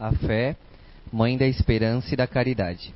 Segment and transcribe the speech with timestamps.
[0.00, 0.56] A fé,
[1.12, 2.94] mãe da esperança e da caridade.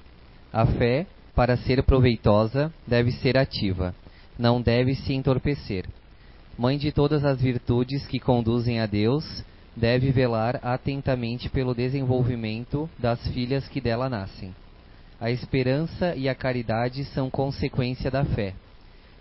[0.50, 3.95] A fé, para ser proveitosa, deve ser ativa,
[4.38, 5.85] não deve se entorpecer.
[6.56, 9.44] Mãe de todas as virtudes que conduzem a Deus,
[9.76, 14.54] deve velar atentamente pelo desenvolvimento das filhas que dela nascem.
[15.21, 18.55] A esperança e a caridade são consequência da fé.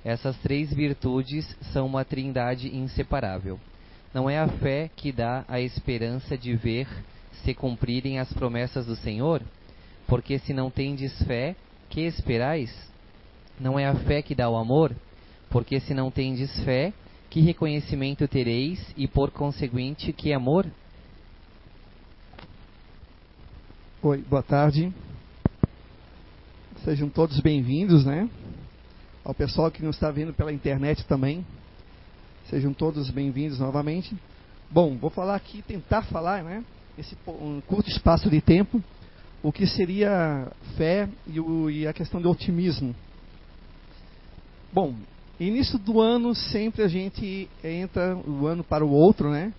[0.05, 3.59] Essas três virtudes são uma trindade inseparável.
[4.13, 6.87] Não é a fé que dá a esperança de ver
[7.43, 9.41] se cumprirem as promessas do Senhor?
[10.07, 11.55] Porque se não tendes fé,
[11.89, 12.71] que esperais?
[13.59, 14.95] Não é a fé que dá o amor?
[15.49, 16.93] Porque se não tendes fé,
[17.29, 20.65] que reconhecimento tereis e por conseguinte que amor?
[24.01, 24.93] Oi, boa tarde.
[26.83, 28.29] Sejam todos bem-vindos, né?
[29.23, 31.45] Ao pessoal que nos está vendo pela internet também.
[32.49, 34.13] Sejam todos bem-vindos novamente.
[34.69, 36.63] Bom, vou falar aqui, tentar falar, né?
[36.97, 38.81] Esse um curto espaço de tempo,
[39.41, 42.95] o que seria fé e, o, e a questão do otimismo.
[44.71, 44.95] Bom,
[45.39, 49.51] Início do ano, sempre a gente entra o ano para o outro, né?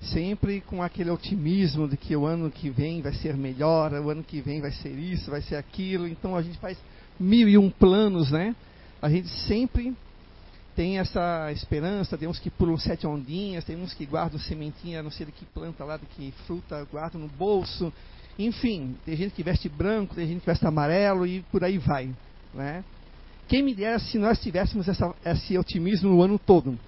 [0.00, 4.24] Sempre com aquele otimismo de que o ano que vem vai ser melhor, o ano
[4.24, 6.08] que vem vai ser isso, vai ser aquilo.
[6.08, 6.76] Então a gente faz
[7.20, 8.56] mil e um planos, né?
[9.00, 9.94] A gente sempre
[10.74, 15.10] tem essa esperança, tem uns que pulam sete ondinhas, tem uns que guardam sementinha, não
[15.10, 17.92] sei de que planta lá, de que fruta, guardam no bolso.
[18.38, 22.10] Enfim, tem gente que veste branco, tem gente que veste amarelo e por aí vai,
[22.54, 22.82] né?
[23.48, 26.78] Quem me dera se nós tivéssemos essa, esse otimismo o ano todo.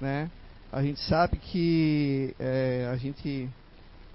[0.00, 0.30] Né?
[0.72, 3.48] A gente sabe que é, a gente,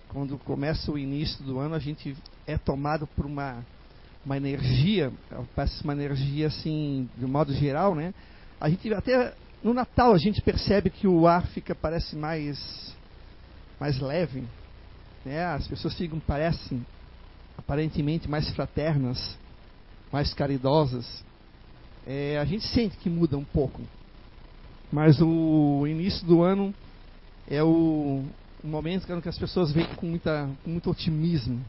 [0.10, 2.16] quando começa o início do ano, a gente
[2.48, 3.64] é tomado por uma,
[4.26, 5.12] uma energia,
[5.84, 8.14] uma energia assim, de modo geral, né?
[8.64, 12.96] A gente até no Natal a gente percebe que o ar fica parece mais
[13.78, 14.44] mais leve,
[15.26, 15.46] né?
[15.46, 16.84] As pessoas ficam parecem
[17.58, 19.38] aparentemente mais fraternas,
[20.12, 21.24] mais caridosas
[22.06, 23.82] é, a gente sente que muda um pouco.
[24.92, 26.74] Mas o início do ano
[27.50, 28.24] é o,
[28.64, 31.64] o momento que as pessoas vêm com, muita, com muito otimismo.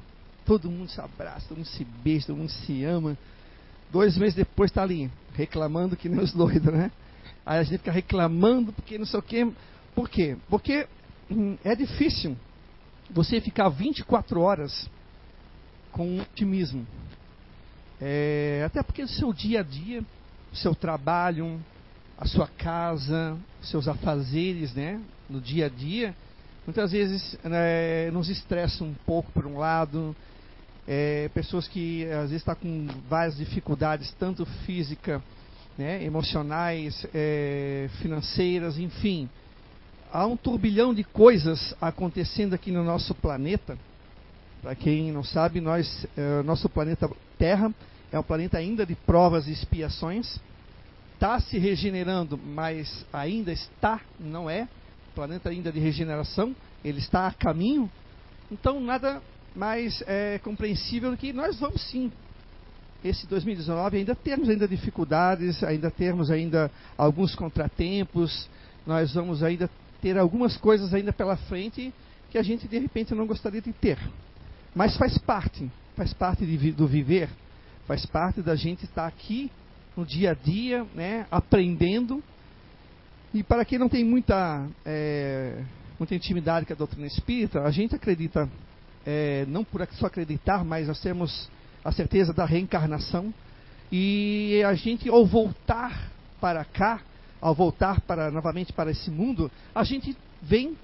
[0.45, 3.17] Todo mundo se abraça, todo mundo se beija, todo mundo se ama.
[3.91, 6.91] Dois meses depois está ali, reclamando que nem os doidos, né?
[7.45, 9.47] Aí a gente fica reclamando porque não sei o quê.
[9.95, 10.37] Por quê?
[10.49, 10.87] Porque
[11.31, 12.37] hum, é difícil
[13.11, 14.89] você ficar 24 horas
[15.93, 16.87] com otimismo.
[18.01, 20.03] É, até porque o seu dia a dia
[20.55, 21.61] o seu trabalho,
[22.17, 26.15] a sua casa, os seus afazeres, né, no dia a dia,
[26.65, 30.15] muitas vezes né, nos estressam um pouco por um lado,
[30.87, 35.23] é, pessoas que às vezes estão tá com várias dificuldades, tanto física,
[35.77, 39.29] né, emocionais, é, financeiras, enfim.
[40.13, 43.77] Há um turbilhão de coisas acontecendo aqui no nosso planeta.
[44.63, 47.73] Para quem não sabe, nós, é, nosso planeta Terra
[48.13, 50.39] é um planeta ainda de provas e expiações.
[51.15, 54.69] Está se regenerando, mas ainda está, não é,
[55.15, 57.91] planeta ainda de regeneração, ele está a caminho.
[58.51, 59.23] Então, nada
[59.55, 62.11] mais é, compreensível que nós vamos sim,
[63.05, 68.49] esse 2019, ainda termos ainda dificuldades, ainda termos ainda alguns contratempos,
[68.87, 69.69] nós vamos ainda
[70.01, 71.93] ter algumas coisas ainda pela frente
[72.31, 73.99] que a gente de repente não gostaria de ter.
[74.75, 77.29] Mas faz parte, faz parte de, do viver,
[77.87, 79.51] faz parte da gente estar aqui
[79.97, 82.23] no dia a dia, né, aprendendo.
[83.33, 85.63] E para quem não tem muita, é,
[85.99, 88.49] muita intimidade com a doutrina espírita, a gente acredita,
[89.07, 91.51] é, não por só acreditar, mas nós temos
[91.85, 93.33] a certeza da reencarnação.
[93.93, 96.11] E a gente, ao voltar
[96.41, 97.01] para cá,
[97.41, 100.77] ao voltar para novamente para esse mundo, a gente vem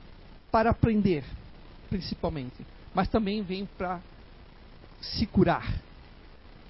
[0.50, 1.24] para aprender,
[1.88, 4.00] principalmente, mas também vem para
[5.00, 5.80] se curar,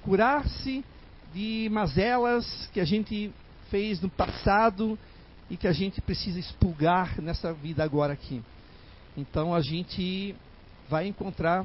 [0.03, 0.84] curar-se
[1.34, 3.33] de mazelas que a gente
[3.71, 4.99] fez no passado
[5.49, 8.43] e que a gente precisa expulgar nessa vida agora aqui.
[9.16, 10.34] Então a gente
[10.91, 11.65] vai encontrar,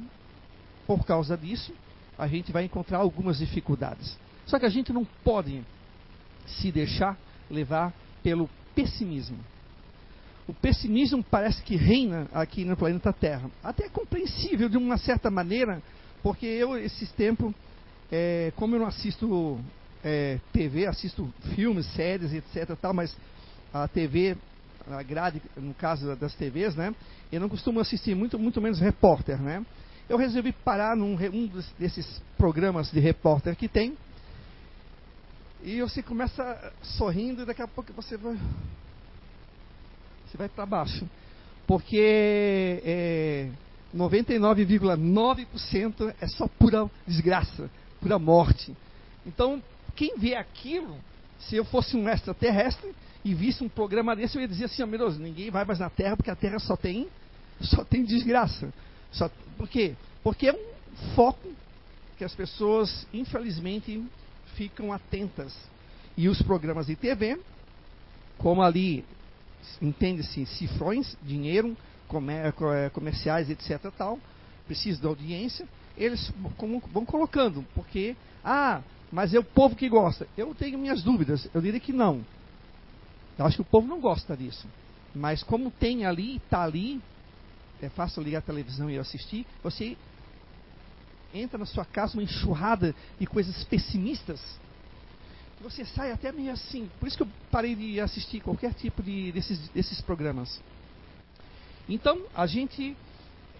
[0.85, 1.73] por causa disso,
[2.17, 4.17] a gente vai encontrar algumas dificuldades.
[4.45, 5.63] Só que a gente não pode
[6.45, 7.17] se deixar
[7.49, 7.91] levar
[8.21, 9.37] pelo pessimismo.
[10.47, 13.49] O pessimismo parece que reina aqui no planeta Terra.
[13.63, 15.81] Até é compreensível de uma certa maneira,
[16.21, 17.51] porque eu, esses tempos,
[18.11, 19.59] é, como eu não assisto
[20.03, 22.77] é, TV, assisto filmes, séries, etc.
[22.79, 23.17] Tal, mas
[23.73, 24.37] a TV,
[24.87, 26.93] a grade, no caso das TVs, né?
[27.31, 29.65] Eu não costumo assistir muito, muito menos repórter, né?
[30.07, 33.97] Eu resolvi parar num um desses programas de repórter que tem.
[35.63, 38.37] E você começa sorrindo e daqui a pouco você vai.
[40.27, 41.09] Você vai para baixo.
[41.65, 43.49] Porque é,
[43.95, 47.67] 99,9% é só pura desgraça,
[47.99, 48.77] pura morte.
[49.25, 49.59] Então,
[49.95, 50.95] quem vê aquilo,
[51.39, 52.93] se eu fosse um extraterrestre
[53.25, 55.79] e visse um programa desse, eu ia dizer assim, oh, meu Deus, ninguém vai mais
[55.79, 57.07] na Terra porque a Terra só tem,
[57.59, 58.71] só tem desgraça.
[59.11, 59.95] Só, por quê?
[60.23, 61.49] Porque é um foco
[62.19, 64.05] que as pessoas, infelizmente,
[64.55, 65.57] ficam atentas.
[66.15, 67.39] E os programas de TV,
[68.37, 69.03] como ali,
[69.81, 71.75] entende-se, cifrões, dinheiro,
[72.07, 73.91] comer, é, comerciais, etc.
[73.97, 74.19] tal,
[74.67, 75.67] precisa da audiência,
[75.97, 76.31] eles
[76.93, 80.27] vão colocando, porque, ah, mas é o povo que gosta.
[80.37, 82.23] Eu tenho minhas dúvidas, eu diria que não.
[83.37, 84.67] Eu acho que o povo não gosta disso.
[85.13, 87.01] Mas como tem ali, está ali,
[87.81, 89.97] é fácil ligar a televisão e assistir, você
[91.33, 94.41] entra na sua casa uma enxurrada de coisas pessimistas,
[95.61, 96.89] você sai até meio assim.
[96.99, 100.61] Por isso que eu parei de assistir qualquer tipo de, desses, desses programas.
[101.89, 102.95] Então, a gente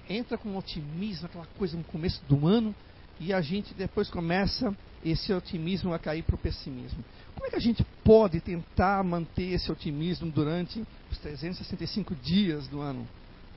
[0.10, 2.76] entra com otimismo, aquela coisa no começo do ano,
[3.20, 7.04] e a gente depois começa esse otimismo a cair para o pessimismo.
[7.36, 12.82] Como é que a gente pode tentar manter esse otimismo durante os 365 dias do
[12.82, 13.08] ano?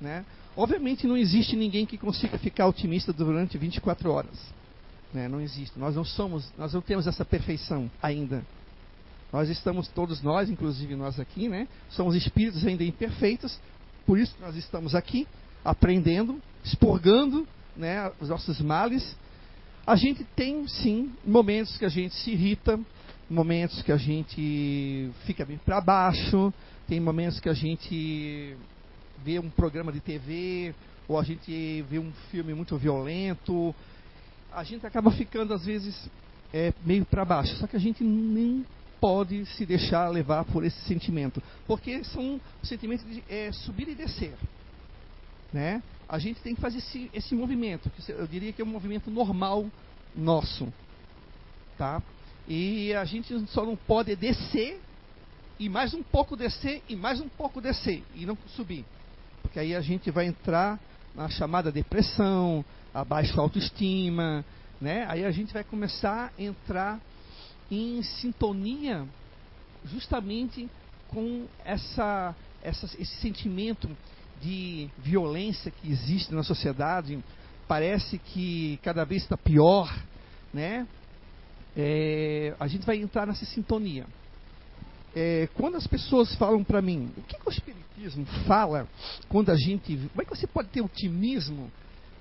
[0.01, 0.25] Né?
[0.57, 4.39] Obviamente não existe ninguém que consiga ficar otimista durante 24 horas.
[5.13, 5.29] Né?
[5.29, 5.79] Não existe.
[5.79, 8.45] Nós não somos, nós não temos essa perfeição ainda.
[9.33, 11.69] Nós estamos todos nós, inclusive nós aqui, né?
[11.91, 13.61] Somos espíritos ainda imperfeitos,
[14.07, 15.29] por isso nós estamos aqui
[15.63, 17.47] aprendendo, expurgando,
[17.77, 19.17] né, os nossos males.
[19.87, 22.81] A gente tem sim momentos que a gente se irrita,
[23.29, 26.53] momentos que a gente fica bem para baixo,
[26.87, 28.57] tem momentos que a gente
[29.23, 30.75] vê um programa de TV
[31.07, 33.75] ou a gente vê um filme muito violento,
[34.53, 36.09] a gente acaba ficando às vezes
[36.53, 37.55] é, meio para baixo.
[37.57, 38.65] Só que a gente nem
[39.01, 44.35] pode se deixar levar por esse sentimento, porque são sentimentos de é, subir e descer,
[45.53, 45.83] né?
[46.09, 49.11] A gente tem que fazer esse, esse movimento, que eu diria que é um movimento
[49.11, 49.67] normal
[50.17, 50.73] nosso,
[51.77, 52.03] tá?
[52.49, 54.81] E a gente só não pode descer
[55.59, 58.87] e mais um pouco descer e mais um pouco descer e não subir,
[59.43, 60.81] porque aí a gente vai entrar
[61.15, 62.65] na chamada depressão,
[62.95, 64.43] a baixa autoestima,
[64.81, 65.05] né?
[65.09, 66.99] Aí a gente vai começar a entrar
[67.71, 69.05] em sintonia
[69.85, 70.71] justamente
[71.09, 73.91] com essa, essa, esse sentimento
[74.41, 77.23] de violência que existe na sociedade.
[77.67, 79.93] Parece que cada vez está pior,
[80.55, 80.87] né?
[81.81, 84.05] É, a gente vai entrar nessa sintonia.
[85.15, 88.89] É, quando as pessoas falam para mim, o que, que, o Espiritismo fala
[89.29, 89.97] quando a gente.
[90.09, 91.71] Como é que você pode ter otimismo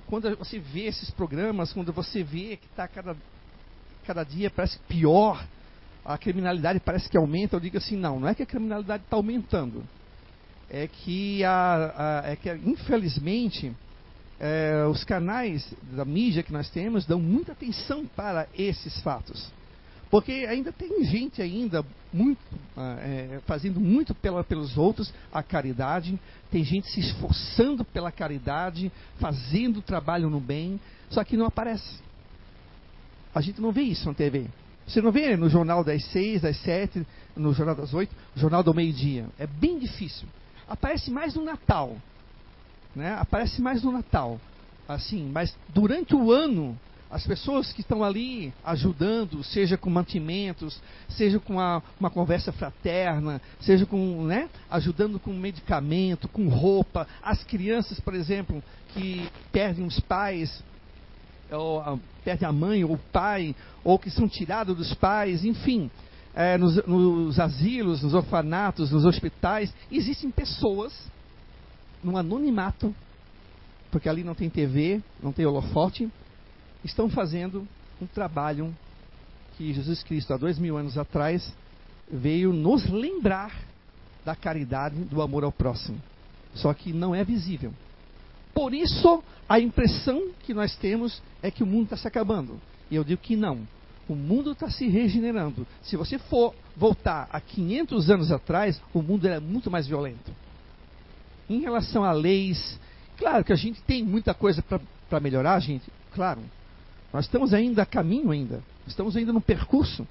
[0.05, 3.17] quando você vê esses programas, quando você vê que está cada,
[4.05, 5.43] cada dia parece pior,
[6.05, 9.17] a criminalidade parece que aumenta, eu digo assim, não, não é que a criminalidade está
[9.17, 9.83] aumentando.
[10.69, 13.75] É que, a, a, é que infelizmente,
[14.39, 19.51] é, os canais da mídia que nós temos dão muita atenção para esses fatos.
[20.09, 22.39] Porque ainda tem gente ainda muito,
[22.77, 26.17] ah, é, fazendo muito pela, pelos outros a caridade,
[26.49, 30.79] tem gente se esforçando pela caridade, fazendo trabalho no bem,
[31.09, 31.99] só que não aparece.
[33.35, 34.47] A gente não vê isso na TV.
[34.87, 37.05] Você não vê no jornal das seis, das sete,
[37.35, 39.25] no jornal das oito, jornal do meio-dia.
[39.37, 40.27] É bem difícil.
[40.67, 41.97] Aparece mais no Natal.
[42.97, 43.15] Né?
[43.19, 44.39] Aparece mais no Natal.
[44.87, 46.77] Assim, mas durante o ano
[47.09, 53.85] as pessoas que estão ali ajudando, seja com mantimentos, seja com uma, conversa fraterna, seja
[53.85, 60.61] com, né, ajudando com medicamento, com roupa, as crianças, por exemplo, que perdem os pais,
[61.49, 65.89] ou perdem a mãe ou o pai, ou que são tirados dos pais, enfim,
[66.35, 70.93] é, nos, nos asilos, nos orfanatos, nos hospitais, existem pessoas
[72.07, 72.95] no anonimato,
[73.91, 76.09] porque ali não tem TV, não tem holofote,
[76.83, 77.67] estão fazendo
[78.01, 78.73] um trabalho
[79.57, 81.53] que Jesus Cristo, há dois mil anos atrás,
[82.09, 83.53] veio nos lembrar
[84.23, 86.01] da caridade, do amor ao próximo.
[86.53, 87.73] Só que não é visível.
[88.53, 92.59] Por isso, a impressão que nós temos é que o mundo está se acabando.
[92.89, 93.67] E eu digo que não.
[94.07, 95.67] O mundo está se regenerando.
[95.81, 100.31] Se você for voltar a 500 anos atrás, o mundo era muito mais violento.
[101.49, 102.79] Em relação a leis,
[103.17, 104.63] claro que a gente tem muita coisa
[105.09, 105.85] para melhorar, gente.
[106.13, 106.41] Claro,
[107.13, 108.61] nós estamos ainda a caminho ainda.
[108.85, 110.07] Estamos ainda no percurso.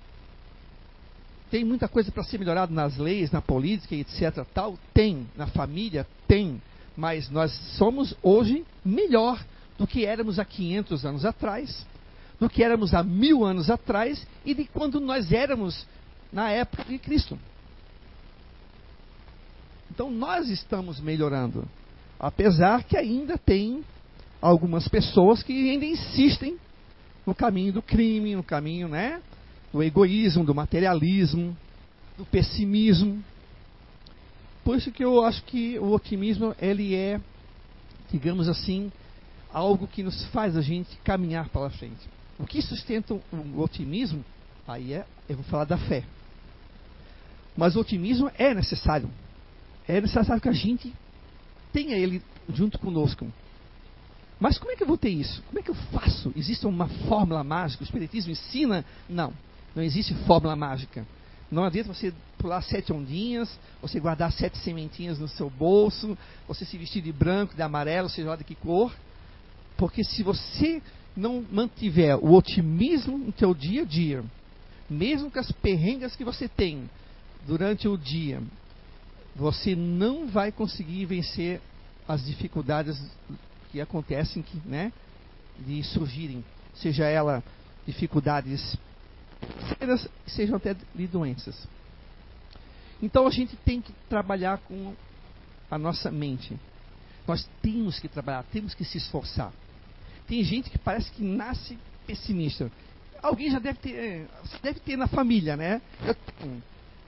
[1.51, 4.45] Tem muita coisa para ser melhorado nas leis, na política, etc.
[4.53, 6.61] Tal tem na família, tem.
[6.97, 9.43] Mas nós somos hoje melhor
[9.79, 11.87] do que éramos há 500 anos atrás,
[12.41, 15.87] do que éramos há mil anos atrás e de quando nós éramos
[16.33, 17.39] na época de Cristo.
[19.97, 21.67] Então nós estamos melhorando,
[22.21, 23.83] apesar que ainda tem
[24.43, 26.59] algumas pessoas que ainda insistem
[27.25, 29.23] no caminho do crime, no caminho né,
[29.73, 31.57] do egoísmo, do materialismo,
[32.19, 33.25] do pessimismo.
[34.63, 37.19] Por isso que eu acho que o otimismo ele é,
[38.11, 38.93] digamos assim,
[39.51, 42.07] algo que nos faz a gente caminhar para frente.
[42.39, 44.23] O que sustenta o otimismo,
[44.69, 46.05] aí é, eu vou falar da fé.
[47.57, 49.09] Mas o otimismo é necessário.
[49.89, 50.93] É necessário que a gente
[51.73, 53.31] tenha ele junto conosco.
[54.39, 55.43] Mas como é que eu vou ter isso?
[55.45, 56.33] Como é que eu faço?
[56.37, 57.83] Existe uma fórmula mágica?
[57.83, 58.85] O Espiritismo ensina?
[59.09, 59.33] Não,
[59.75, 61.07] não existe fórmula mágica.
[61.51, 66.77] Não adianta você pular sete ondinhas, você guardar sete sementinhas no seu bolso, você se
[66.77, 68.95] vestir de branco, de amarelo, seja lá de que cor.
[69.77, 70.83] Porque se você
[71.17, 74.25] não mantiver o otimismo no teu dia a dia,
[74.91, 76.91] mesmo com as perrengas que você tem
[77.47, 78.43] durante o dia,
[79.37, 81.61] você não vai conseguir vencer
[82.09, 82.99] as dificuldades
[83.71, 84.93] que acontecem, que, né,
[85.59, 86.43] de surgirem,
[86.75, 87.45] seja ela
[87.87, 88.77] dificuldades
[89.79, 91.69] sérias, sejam até de doenças.
[93.03, 94.95] Então a gente tem que trabalhar com
[95.71, 96.59] a nossa mente.
[97.29, 99.53] Nós temos que trabalhar, temos que se esforçar.
[100.27, 102.71] Tem gente que parece que nasce pessimista.
[103.23, 104.29] Alguém já deve ter,
[104.63, 105.83] deve ter na família, né?
[106.07, 106.17] Eu,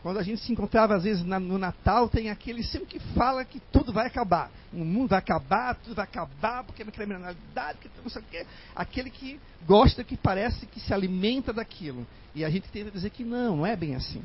[0.02, 3.44] quando a gente se encontrava, às vezes, na, no Natal, tem aquele sempre que fala
[3.44, 4.50] que tudo vai acabar.
[4.72, 8.24] O mundo vai acabar, tudo vai acabar, porque é uma criminalidade, que não sei o
[8.30, 8.46] quê.
[8.76, 12.06] Aquele que gosta, que parece que se alimenta daquilo.
[12.34, 14.22] E a gente tenta dizer que não, não é bem assim.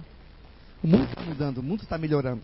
[0.83, 2.43] O mundo está mudando, o mundo está melhorando.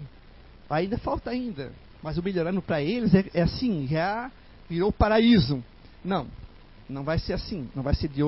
[0.69, 1.71] Ainda falta ainda.
[2.01, 4.31] Mas o melhorando para eles é, é assim, já
[4.69, 5.63] virou paraíso.
[6.03, 6.27] Não,
[6.89, 7.69] não vai ser assim.
[7.75, 8.21] Não vai ser de,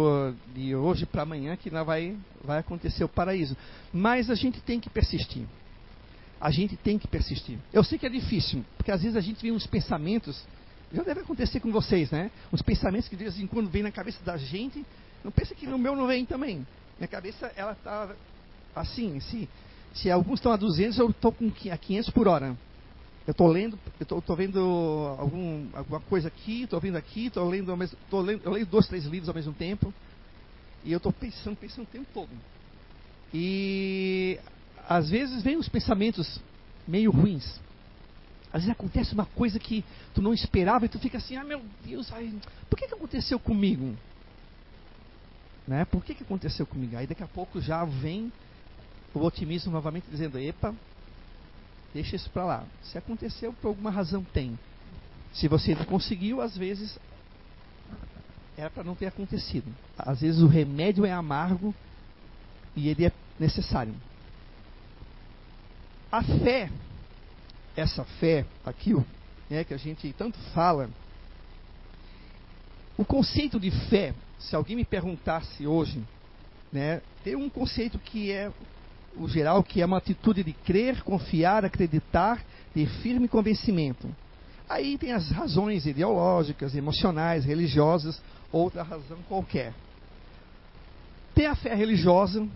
[0.53, 3.57] de hoje para amanhã que não vai, vai acontecer o paraíso.
[3.91, 5.45] Mas a gente tem que persistir.
[6.39, 7.57] A gente tem que persistir.
[7.73, 10.43] Eu sei que é difícil, porque às vezes a gente vê uns pensamentos,
[10.93, 12.31] já deve acontecer com vocês, né?
[12.51, 14.85] Uns pensamentos que de vez em quando vêm na cabeça da gente.
[15.23, 16.65] Não pensa que no meu não vem também.
[16.97, 18.09] Minha cabeça, ela está
[18.75, 19.49] assim, se,
[19.93, 21.35] se alguns estão a 200, eu estou
[21.71, 22.55] a 500 por hora.
[23.27, 24.59] Eu estou lendo, eu estou vendo
[25.19, 29.05] algum, alguma coisa aqui, estou vendo aqui, estou lendo, tô lendo, eu leio dois, três
[29.05, 29.93] livros ao mesmo tempo.
[30.83, 32.29] E eu estou pensando, pensando o tempo todo.
[33.33, 34.39] E
[34.89, 36.41] às vezes vem os pensamentos
[36.87, 37.59] meio ruins.
[38.51, 41.61] Às vezes acontece uma coisa que tu não esperava e tu fica assim, ah meu
[41.85, 42.33] Deus, ai,
[42.69, 43.95] por que, que aconteceu comigo?
[45.67, 45.85] Né?
[45.85, 46.97] Por que, que aconteceu comigo?
[46.97, 48.31] Aí daqui a pouco já vem
[49.13, 50.75] o otimismo novamente dizendo, epa,
[51.93, 52.63] Deixa isso para lá.
[52.83, 54.57] Se aconteceu, por alguma razão tem.
[55.33, 56.97] Se você não conseguiu, às vezes
[58.57, 59.73] era para não ter acontecido.
[59.97, 61.73] Às vezes o remédio é amargo
[62.75, 63.93] e ele é necessário.
[66.11, 66.69] A fé,
[67.75, 68.93] essa fé aqui,
[69.49, 70.89] né, que a gente tanto fala,
[72.97, 76.03] o conceito de fé, se alguém me perguntasse hoje,
[76.71, 78.51] né, tem um conceito que é
[79.17, 84.07] o geral, que é uma atitude de crer, confiar, acreditar, de firme convencimento.
[84.69, 89.73] Aí tem as razões ideológicas, emocionais, religiosas, outra razão qualquer.
[91.35, 92.47] Tem a fé religiosa,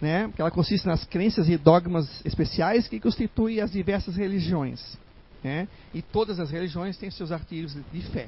[0.00, 4.98] né, que ela consiste nas crenças e dogmas especiais que constituem as diversas religiões.
[5.42, 8.26] Né, e todas as religiões têm seus artigos de fé.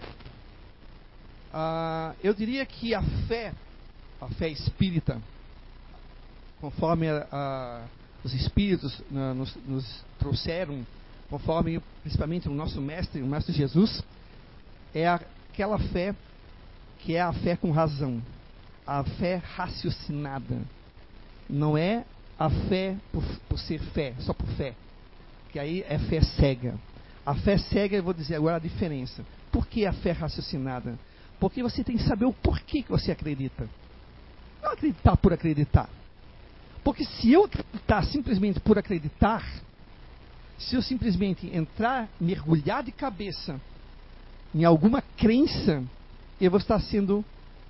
[1.52, 3.52] Ah, eu diria que a fé,
[4.21, 5.21] a fé espírita,
[6.60, 7.84] conforme a, a,
[8.25, 10.86] os Espíritos na, nos, nos, trouxeram,
[11.28, 14.02] conforme principalmente o nosso Mestre, o Mestre Jesus,
[14.94, 16.14] é aquela fé
[17.00, 18.22] que é a fé com razão,
[18.86, 20.60] a fé raciocinada.
[21.48, 22.04] Não é
[22.38, 24.75] a fé por, por ser fé, só por fé,
[25.52, 26.75] que aí é fé cega.
[27.25, 29.25] A fé cega, eu vou dizer agora a diferença.
[29.50, 30.98] Por que a fé raciocinada?
[31.38, 33.68] Porque você tem que saber o porquê que você acredita.
[34.62, 35.88] Não acreditar por acreditar.
[36.86, 39.44] Porque se eu acreditar simplesmente por acreditar,
[40.56, 43.60] se eu simplesmente entrar, mergulhar de cabeça
[44.54, 45.82] em alguma crença,
[46.40, 47.24] eu vou estar sendo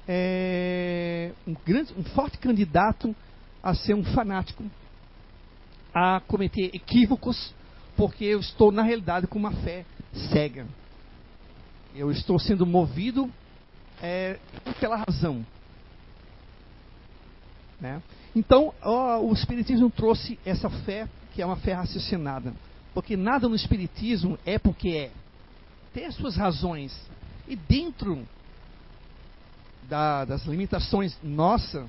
[0.07, 3.17] é, um, grande, um forte candidato
[3.63, 4.63] a ser um fanático,
[5.95, 7.55] a cometer equívocos,
[7.97, 9.87] porque eu estou, na realidade, com uma fé
[10.31, 10.67] cega.
[11.95, 13.33] Eu estou sendo movido
[14.03, 14.39] é,
[14.79, 15.43] pela razão.
[17.81, 18.03] Né?
[18.37, 22.53] Então, o Espiritismo trouxe essa fé, que é uma fé raciocinada.
[22.93, 25.11] Porque nada no Espiritismo é porque é.
[25.95, 26.95] Tem as suas razões.
[27.49, 28.29] E dentro
[29.89, 31.89] da, das limitações nossa,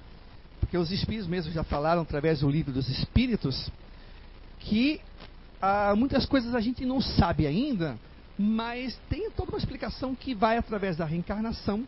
[0.62, 3.70] porque os Espíritos mesmo já falaram através do livro dos Espíritos,
[4.62, 5.02] que
[5.62, 8.00] ah, muitas coisas a gente não sabe ainda,
[8.38, 11.86] Mas tem toda uma explicação que vai através da reencarnação,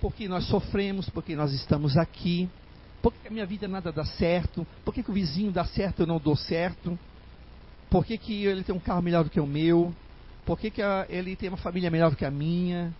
[0.00, 2.48] porque nós sofremos, porque nós estamos aqui,
[3.12, 6.08] porque a minha vida nada dá certo, porque que o vizinho dá certo e eu
[6.08, 6.98] não dou certo,
[7.88, 9.94] porque que ele tem um carro melhor do que o meu,
[10.44, 12.92] porque que a, ele tem uma família melhor do que a minha,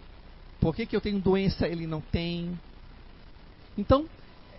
[0.61, 2.57] porque que eu tenho doença e ele não tem.
[3.77, 4.07] Então,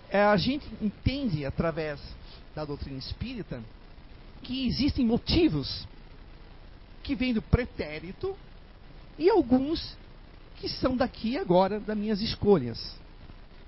[0.09, 2.01] é, a gente entende através
[2.53, 3.63] da doutrina espírita
[4.43, 5.87] que existem motivos
[7.03, 8.35] que vêm do pretérito
[9.17, 9.97] e alguns
[10.57, 12.97] que são daqui agora das minhas escolhas.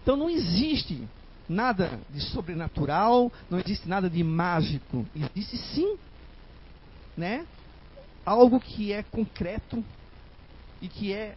[0.04, 1.08] Então não existe
[1.50, 5.06] nada de sobrenatural, não existe nada de mágico.
[5.36, 5.98] Existe sim,
[7.18, 7.46] né,
[8.26, 9.84] algo que é concreto
[10.82, 11.36] e que é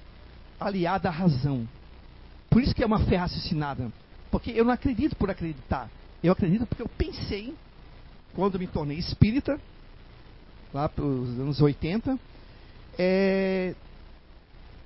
[0.61, 1.67] aliado à razão.
[2.51, 3.91] Por isso que é uma fé raciocinada.
[4.31, 5.89] Porque eu não acredito por acreditar.
[6.23, 7.55] Eu acredito porque eu pensei,
[8.35, 9.59] quando me tornei espírita,
[10.73, 12.19] lá pelos anos 80,
[12.99, 13.75] é,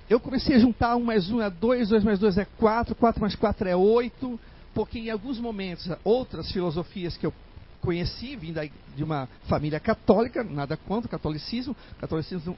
[0.09, 3.21] eu comecei a juntar um mais um é dois, dois mais dois é quatro, quatro
[3.21, 4.39] mais quatro é oito,
[4.77, 7.33] porque em alguns momentos, outras filosofias que eu
[7.81, 8.61] conheci, vindo
[8.95, 12.55] de uma família católica, nada contra o catolicismo, o catolicismo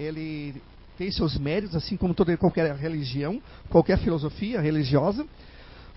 [0.00, 0.62] ele
[0.96, 5.26] tem seus méritos, assim como toda qualquer religião, qualquer filosofia religiosa,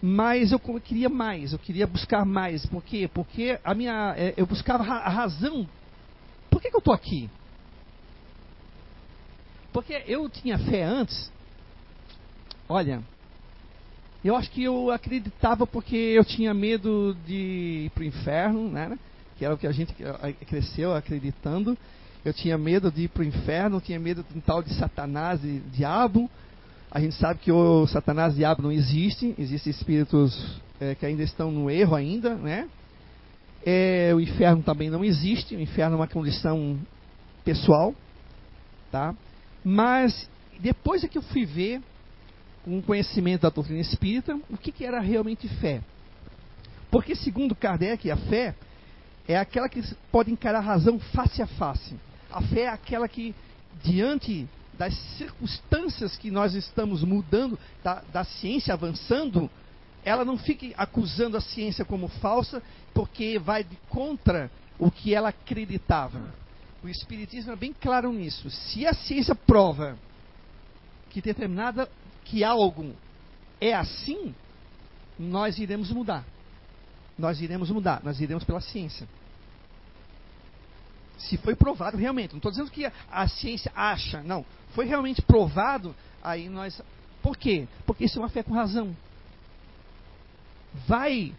[0.02, 2.66] mas eu queria mais, eu queria buscar mais.
[2.66, 3.10] Por quê?
[3.14, 5.66] Porque a minha, é, eu buscava a razão.
[6.50, 7.30] Por que, que eu estou aqui?
[9.72, 11.32] Porque eu tinha fé antes.
[12.68, 13.02] Olha,
[14.28, 18.98] eu acho que eu acreditava porque eu tinha medo de ir para o inferno, né?
[19.38, 19.94] que era o que a gente
[20.48, 21.78] cresceu acreditando.
[22.24, 25.44] Eu tinha medo de ir para o inferno, tinha medo de um tal de Satanás
[25.44, 26.30] e diabo.
[26.90, 31.22] A gente sabe que o Satanás e diabo não existem, existem espíritos é, que ainda
[31.22, 32.68] estão no erro ainda, né?
[33.66, 36.80] É, o inferno também não existe, o inferno é uma condição
[37.44, 37.94] pessoal,
[38.92, 39.14] tá?
[39.64, 40.30] Mas
[40.60, 41.82] depois é que eu fui ver,
[42.66, 45.84] com o conhecimento da doutrina espírita, o que, que era realmente fé.
[46.90, 48.56] Porque, segundo Kardec, a fé
[49.28, 51.96] é aquela que pode encarar a razão face a face.
[52.32, 53.36] A fé é aquela que,
[53.84, 59.48] diante das circunstâncias que nós estamos mudando, da, da ciência avançando,
[60.04, 62.64] ela não fique acusando a ciência como falsa,
[62.96, 64.50] porque vai de contra
[64.80, 66.34] o que ela acreditava.
[66.84, 68.50] O Espiritismo é bem claro nisso.
[68.50, 69.98] Se a ciência prova
[71.12, 71.88] que determinada
[72.26, 72.94] que algo
[73.62, 74.36] é assim,
[75.18, 76.26] nós iremos mudar.
[77.18, 79.08] Nós iremos mudar, nós iremos pela ciência
[81.18, 82.32] se foi provado realmente.
[82.32, 84.46] Não estou dizendo que a, ciência acha, não.
[84.72, 86.82] Foi realmente provado, aí nós.
[87.22, 87.68] Por quê?
[87.86, 88.96] Porque isso é uma fé com razão.
[90.88, 91.34] Vai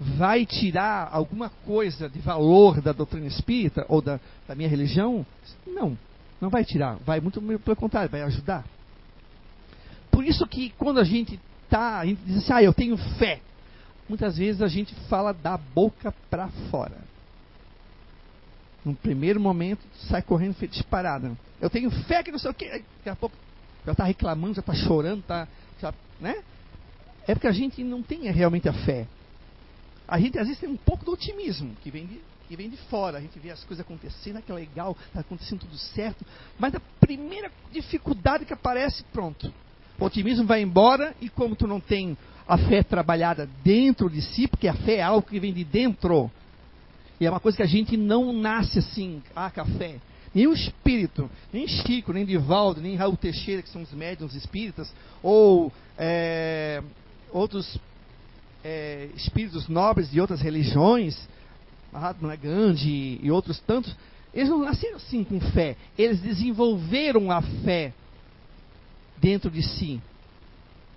[0.00, 5.26] vai tirar alguma coisa de valor da doutrina espírita ou da, da minha religião?
[5.66, 5.98] Não,
[6.40, 6.96] não vai tirar.
[7.04, 8.64] Vai muito pelo contrário, vai ajudar.
[10.18, 11.38] Por isso que quando a gente
[11.70, 13.40] tá, a gente diz assim, ah, eu tenho fé.
[14.08, 16.98] Muitas vezes a gente fala da boca para fora.
[18.84, 21.38] No primeiro momento, sai correndo disparada.
[21.60, 22.68] Eu tenho fé que não sei o que.
[22.68, 23.36] Daqui a pouco
[23.86, 25.46] já está reclamando, já está chorando, tá,
[25.80, 26.42] já, né?
[27.28, 29.06] É porque a gente não tem realmente a fé.
[30.08, 32.76] A gente às vezes tem um pouco do otimismo que vem de, que vem de
[32.76, 33.18] fora.
[33.18, 36.26] A gente vê as coisas acontecendo, ah, que legal, está acontecendo tudo certo.
[36.58, 39.54] Mas a primeira dificuldade que aparece, pronto.
[39.98, 44.46] O otimismo vai embora e como tu não tem a fé trabalhada dentro de si,
[44.46, 46.30] porque a fé é algo que vem de dentro,
[47.20, 49.96] e é uma coisa que a gente não nasce assim, ah, café.
[50.34, 54.92] Nem o espírito, nem Chico, nem Divaldo, nem Raul Teixeira, que são os médiums espíritas,
[55.22, 56.82] ou é,
[57.32, 57.78] outros
[58.64, 61.28] é, espíritos nobres de outras religiões,
[61.92, 63.94] Mahatma Gandhi e outros tantos,
[64.32, 65.76] eles não nasceram assim com fé.
[65.96, 67.92] Eles desenvolveram a fé
[69.20, 70.00] dentro de si.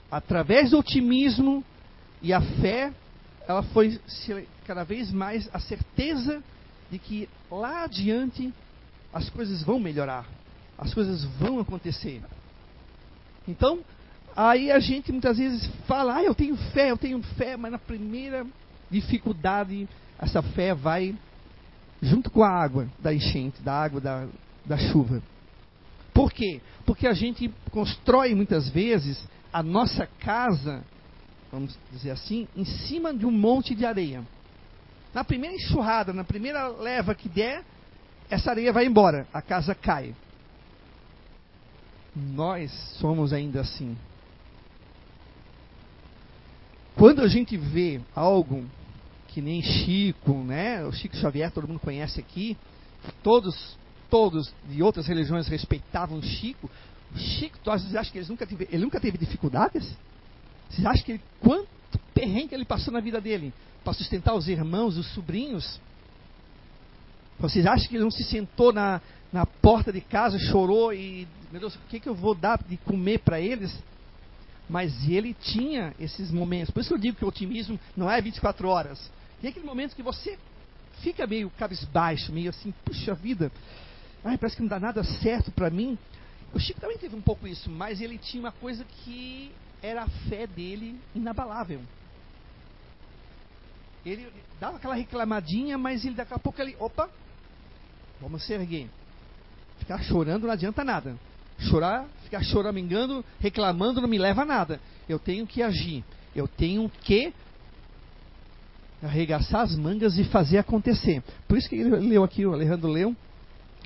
[0.10, 1.64] Através do otimismo
[2.22, 2.92] e a fé,
[3.48, 4.00] ela foi
[4.66, 6.44] cada vez mais a certeza
[6.90, 8.54] de que lá adiante
[9.14, 10.26] as coisas vão melhorar,
[10.78, 12.22] as coisas vão acontecer.
[13.48, 13.80] Então,
[14.36, 17.80] aí a gente muitas vezes fala, ah, eu tenho fé, eu tenho fé, mas na
[17.80, 18.46] primeira
[18.90, 19.88] dificuldade,
[20.20, 21.16] essa fé vai
[22.02, 24.28] junto com a água da enchente, da água da,
[24.66, 25.22] da chuva.
[26.14, 26.62] Por quê?
[26.86, 30.84] Porque a gente constrói muitas vezes a nossa casa,
[31.52, 34.24] vamos dizer assim, em cima de um monte de areia.
[35.14, 37.64] Na primeira enxurrada, na primeira leva que der,
[38.30, 40.16] essa areia vai embora, a casa cai.
[42.16, 43.98] Nós somos ainda assim.
[46.96, 48.66] Quando a gente vê algo
[49.30, 50.84] que nem Chico, né?
[50.86, 52.58] O Chico Xavier, todo mundo conhece aqui,
[53.24, 53.78] todos
[54.12, 56.70] todos de outras religiões respeitavam Chico,
[57.16, 59.96] Chico, vocês acham que ele nunca teve, ele nunca teve dificuldades?
[60.70, 61.68] Vocês acham que ele, quanto
[62.14, 65.80] perrengue ele passou na vida dele para sustentar os irmãos, os sobrinhos?
[67.40, 69.02] Vocês acham que ele não se sentou na,
[69.34, 72.78] na porta de casa, chorou e, meu Deus, o que, que eu vou dar de
[72.78, 73.76] comer para eles?
[74.70, 76.72] Mas ele tinha esses momentos.
[76.72, 79.12] Por isso que eu digo que o otimismo não é 24 horas.
[79.42, 80.38] Tem aquele momento que você
[81.02, 83.52] fica meio cabisbaixo, meio assim, puxa vida,
[84.24, 85.98] ai, parece que não dá nada certo para mim.
[86.54, 90.08] O Chico também teve um pouco isso, mas ele tinha uma coisa que era a
[90.30, 91.82] fé dele inabalável.
[94.06, 94.28] Ele
[94.60, 97.10] dava aquela reclamadinha, mas ele daqui a pouco ele, opa,
[98.20, 98.90] vamos se erguer.
[99.80, 101.16] Ficar chorando não adianta nada.
[101.60, 104.80] Chorar, ficar choramingando, reclamando não me leva a nada.
[105.08, 106.04] Eu tenho que agir.
[106.36, 107.34] Eu tenho que
[109.02, 111.24] arregaçar as mangas e fazer acontecer.
[111.48, 113.16] Por isso que ele leu aqui, o Alejandro leu,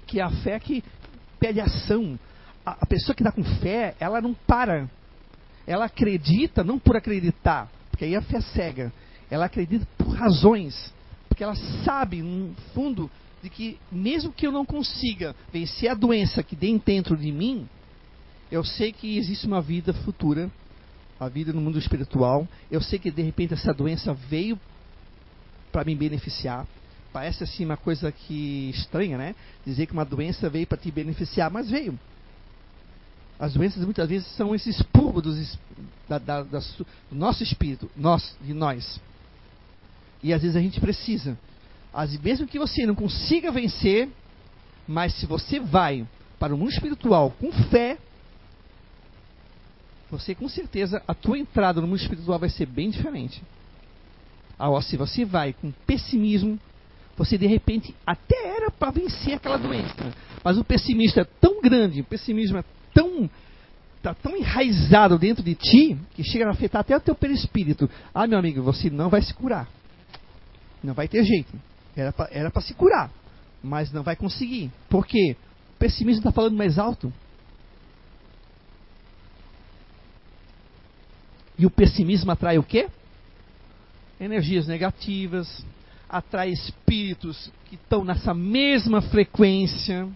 [0.05, 0.83] que é a fé que
[1.39, 2.17] pede ação.
[2.65, 4.89] A, a pessoa que está com fé, ela não para.
[5.67, 8.93] Ela acredita não por acreditar, porque aí a fé é cega.
[9.29, 10.93] Ela acredita por razões,
[11.27, 13.09] porque ela sabe, no fundo,
[13.41, 17.67] de que mesmo que eu não consiga vencer a doença que tem dentro de mim,
[18.51, 20.51] eu sei que existe uma vida futura,
[21.19, 22.47] a vida no mundo espiritual.
[22.69, 24.59] Eu sei que de repente essa doença veio
[25.71, 26.67] para me beneficiar.
[27.15, 29.35] Parece assim uma coisa que estranha, né?
[29.65, 31.97] Dizer que uma doença veio para te beneficiar, mas veio.
[33.39, 35.57] As doenças muitas vezes são esses púrburos
[36.09, 38.99] da, da, da, do nosso espírito, nós, de nós.
[40.21, 41.39] E às vezes a gente precisa.
[41.93, 44.09] As, mesmo que você não consiga vencer,
[44.85, 46.05] mas se você vai
[46.37, 47.97] para o mundo espiritual com fé,
[50.11, 53.41] você com certeza, a tua entrada no mundo espiritual vai ser bem diferente.
[54.59, 56.59] Agora, se você vai com pessimismo,
[57.17, 62.01] você de repente até era para vencer aquela doença, mas o pessimismo é tão grande,
[62.01, 63.29] o pessimismo é tão
[63.97, 67.89] está tão enraizado dentro de ti que chega a afetar até o teu perispírito.
[68.13, 69.67] Ah, meu amigo, você não vai se curar.
[70.83, 71.51] Não vai ter jeito.
[71.95, 73.09] Era para se curar,
[73.63, 74.71] mas não vai conseguir.
[74.89, 75.35] Por quê?
[75.75, 77.11] O pessimismo está falando mais alto.
[81.57, 82.87] E o pessimismo atrai o quê?
[84.19, 85.65] Energias negativas,
[86.09, 90.07] atrai espíritos que estão nessa mesma frequência,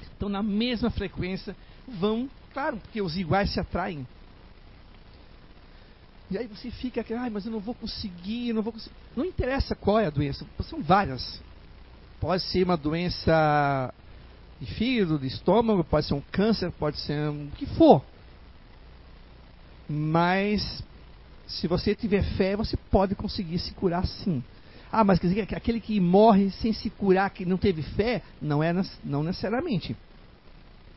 [0.00, 4.06] estão na mesma frequência vão, claro, porque os iguais se atraem.
[6.30, 8.94] E aí você fica, ai, mas eu não vou conseguir, não vou conseguir.
[9.14, 11.42] Não interessa qual é a doença, são várias.
[12.20, 13.92] Pode ser uma doença
[14.60, 18.02] de fígado, de estômago, pode ser um câncer, pode ser um, o que for.
[19.88, 20.82] Mas
[21.46, 24.42] se você tiver fé, você pode conseguir se curar sim.
[24.92, 28.20] Ah, mas quer dizer que aquele que morre sem se curar, que não teve fé,
[28.42, 29.96] não é não necessariamente.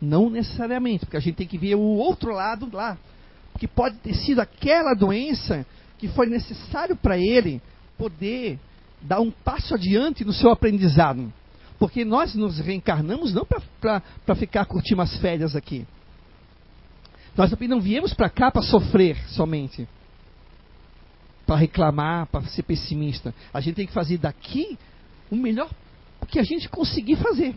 [0.01, 2.97] Não necessariamente, porque a gente tem que ver o outro lado lá.
[3.53, 5.65] Porque pode ter sido aquela doença
[5.97, 7.61] que foi necessário para ele
[7.97, 8.59] poder
[9.01, 11.31] dar um passo adiante no seu aprendizado.
[11.79, 15.87] Porque nós nos reencarnamos não para ficar curtindo as férias aqui.
[17.37, 19.87] Nós também não viemos para cá para sofrer somente.
[21.45, 23.33] Para reclamar, para ser pessimista.
[23.53, 24.77] A gente tem que fazer daqui
[25.29, 25.69] o melhor
[26.27, 27.55] que a gente conseguir fazer.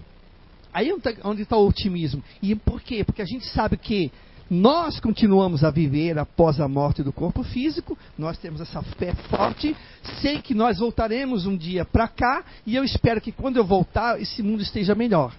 [0.72, 0.92] Aí
[1.24, 2.22] onde está o otimismo.
[2.42, 3.02] E por quê?
[3.02, 4.12] Porque a gente sabe que
[4.50, 9.76] nós continuamos a viver após a morte do corpo físico, nós temos essa fé forte,
[10.22, 14.20] sei que nós voltaremos um dia para cá e eu espero que quando eu voltar
[14.20, 15.34] esse mundo esteja melhor.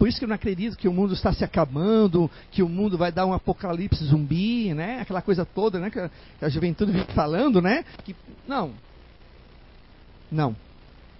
[0.00, 2.96] Por isso que eu não acredito que o mundo está se acabando, que o mundo
[2.96, 4.98] vai dar um apocalipse zumbi, né?
[4.98, 5.90] Aquela coisa toda, né?
[5.90, 6.10] Que
[6.42, 7.84] a, juventude vem falando, né?
[8.02, 8.16] Que,
[8.48, 8.72] não.
[10.32, 10.56] Não.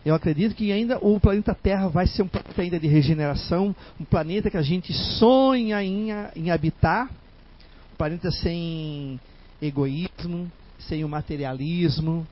[0.03, 4.05] Eu acredito que ainda o planeta Terra vai ser um planeta ainda de regeneração, um
[4.07, 7.11] planeta que a gente sonha em, em habitar,
[7.93, 9.21] um planeta sem
[9.61, 12.27] egoísmo, sem o materialismo,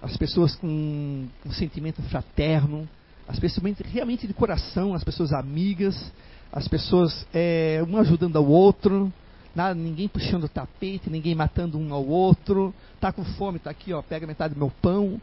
[0.00, 2.88] as pessoas com um sentimento fraterno,
[3.28, 6.12] as pessoas realmente de coração, as pessoas amigas,
[6.52, 9.12] as pessoas é, um ajudando ao outro,
[9.54, 13.92] nada, ninguém puxando o tapete, ninguém matando um ao outro, tá com fome, tá aqui,
[13.92, 15.20] ó, pega metade do meu pão,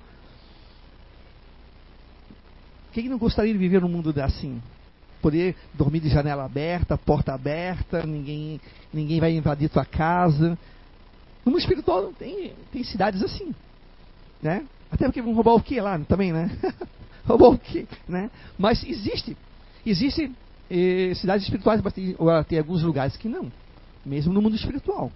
[2.92, 4.62] quem não gostaria de viver num mundo assim?
[5.22, 8.60] Poder dormir de janela aberta, porta aberta, ninguém,
[8.94, 10.58] ninguém vai invadir tua casa.
[11.46, 13.54] No mundo espiritual tem, tem cidades assim.
[14.42, 14.66] Né?
[14.92, 16.50] Até porque vão roubar o que lá também, né?
[17.28, 18.30] o que, né?
[18.58, 19.38] Mas existe.
[19.86, 20.32] Existe
[20.70, 22.16] eh, cidades espirituais, mas tem,
[22.48, 23.52] tem alguns lugares que não.
[24.06, 25.12] Mesmo no mundo espiritual.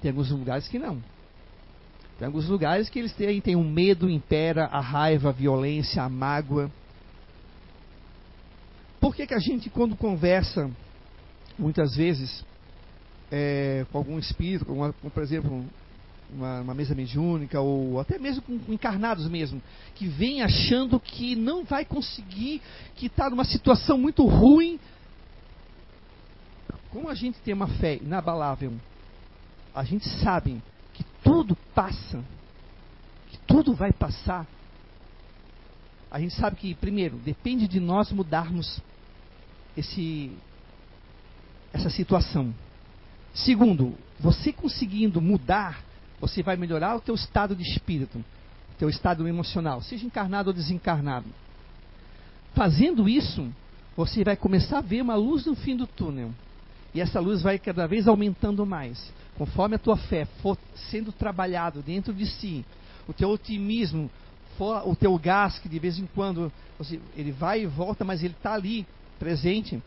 [0.00, 1.02] Tem alguns lugares que não.
[2.18, 6.08] Tem alguns lugares que eles têm, têm um medo, impera a raiva, a violência, a
[6.08, 6.70] mágoa.
[9.00, 10.70] Por que, que a gente, quando conversa,
[11.58, 12.44] muitas vezes,
[13.30, 15.64] é, com algum espírito, com, uma, com por exemplo,
[16.32, 19.60] uma, uma, mesa mediúnica, ou até mesmo com, encarnados mesmo,
[19.94, 22.62] que vem achando que não vai conseguir,
[22.96, 24.78] que está numa situação muito ruim.
[26.90, 28.72] Como a gente tem uma fé inabalável,
[29.74, 30.62] a gente sabe
[30.94, 32.24] que tudo passa,
[33.28, 34.46] que tudo vai passar.
[36.10, 38.80] A gente sabe que, primeiro, depende de nós mudarmos
[39.76, 40.32] esse,
[41.72, 42.52] essa situação.
[43.32, 45.84] Segundo, você conseguindo mudar,
[46.20, 48.22] você vai melhorar o teu estado de espírito,
[48.78, 51.26] teu estado emocional, seja encarnado ou desencarnado.
[52.54, 53.48] Fazendo isso,
[53.96, 56.32] você vai começar a ver uma luz no fim do túnel.
[56.92, 59.12] E essa luz vai cada vez aumentando mais.
[59.36, 60.58] Conforme a tua fé for
[60.90, 62.64] sendo trabalhado dentro de si,
[63.06, 64.10] o teu otimismo,
[64.58, 66.52] o teu gás que de vez em quando
[67.16, 68.86] ele vai e volta, mas ele está ali
[69.18, 69.82] presente.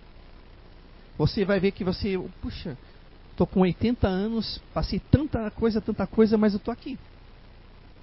[1.18, 2.78] Você vai ver que você, puxa,
[3.34, 6.98] estou com 80 anos, passei tanta coisa, tanta coisa, mas eu estou aqui.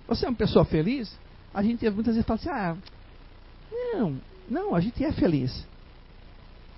[0.07, 1.17] Você é uma pessoa feliz?
[1.55, 2.77] A gente muitas vezes fala assim, ah,
[3.95, 5.67] não, não, a gente é feliz.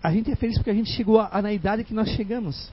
[0.02, 2.70] A gente é feliz porque a gente chegou a, a, na idade que nós chegamos.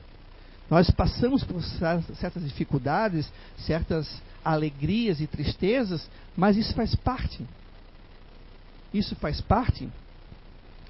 [0.69, 7.45] Nós passamos por certas dificuldades, certas alegrias e tristezas, mas isso faz parte.
[8.93, 9.89] Isso faz parte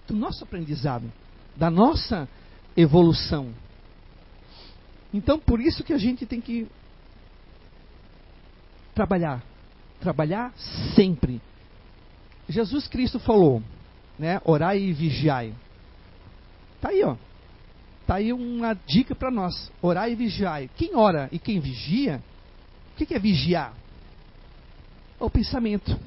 [0.08, 1.12] do nosso aprendizado,
[1.56, 2.28] da nossa
[2.76, 3.54] evolução.
[5.14, 6.68] Então, por isso que a gente tem que
[8.94, 9.44] trabalhar,
[10.00, 10.54] trabalhar
[10.96, 11.42] sempre.
[12.48, 13.64] Jesus Cristo falou,
[14.18, 15.54] né, orai e vigiai.
[16.82, 17.16] Tá aí, ó.
[18.06, 20.70] Tá aí uma dica para nós, orar e vigiai.
[20.76, 22.24] Quem ora e quem vigia,
[22.94, 23.74] o que, que é vigiar?
[25.20, 25.98] É o pensamento.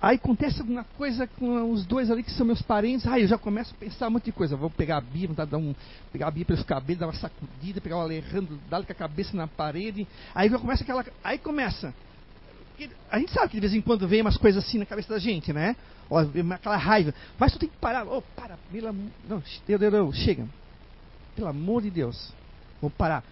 [0.00, 3.04] Aí acontece alguma coisa com os dois ali que são meus parentes.
[3.06, 4.56] Aí eu já começo a pensar um monte de coisa.
[4.56, 5.74] Vou pegar a Bíblia, dar um,
[6.12, 9.36] pegar a Bíblia pelos cabelos, dar uma sacudida, pegar o Alejandro, dar com a cabeça
[9.36, 10.06] na parede.
[10.34, 11.04] Aí já começa aquela.
[11.24, 11.92] Aí começa.
[13.10, 15.18] A gente sabe que de vez em quando vem umas coisas assim na cabeça da
[15.18, 15.74] gente, né?
[16.54, 17.12] Aquela raiva.
[17.36, 18.06] Mas tu tem que parar.
[18.06, 18.92] Oh, para, pelo.
[19.28, 20.46] Não, Deus, Deus, Deus, chega.
[21.34, 22.32] Pelo amor de Deus.
[22.80, 23.24] Vou parar.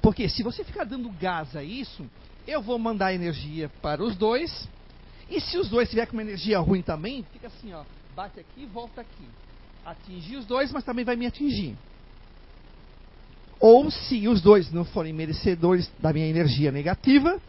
[0.00, 2.06] Porque se você ficar dando gás a isso,
[2.46, 4.66] eu vou mandar energia para os dois
[5.30, 7.84] e se os dois tiver com uma energia ruim também, fica assim, ó,
[8.14, 9.28] bate aqui e volta aqui.
[9.84, 11.76] Atingir os dois, mas também vai me atingir.
[13.60, 17.40] Ou se os dois não forem merecedores da minha energia negativa,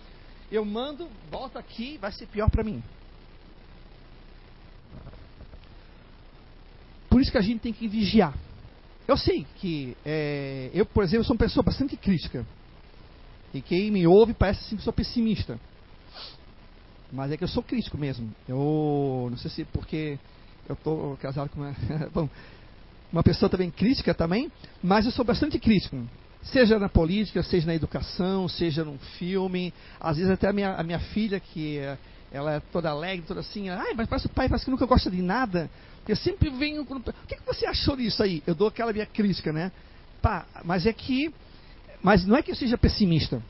[0.52, 2.84] eu mando, volta aqui, vai ser pior para mim.
[7.10, 8.34] Por isso que a gente tem que vigiar.
[9.08, 12.46] Eu sei que é, eu, por exemplo, sou uma pessoa bastante crítica.
[13.54, 15.60] E quem me ouve parece assim que sou pessimista.
[17.16, 18.30] Mas é que eu sou crítico mesmo.
[18.48, 20.20] Eu não sei se porque
[20.68, 21.74] eu estou casado com uma,
[22.14, 22.30] bom,
[23.12, 24.52] uma pessoa também crítica também,
[24.84, 25.98] mas eu sou bastante crítico.
[26.44, 29.74] Seja na política, seja na educação, seja num filme.
[30.00, 31.80] Às vezes até a minha, a minha filha, que
[32.32, 35.10] ela é toda alegre, toda assim, ai, mas parece o pai parece que nunca gosta
[35.10, 35.70] de nada.
[36.08, 36.84] Eu sempre venho.
[36.84, 38.44] O que, que você achou disso aí?
[38.46, 39.72] Eu dou aquela minha crítica, né?
[40.22, 41.34] Pá, mas é que.
[42.04, 43.42] Mas não é que eu seja pessimista.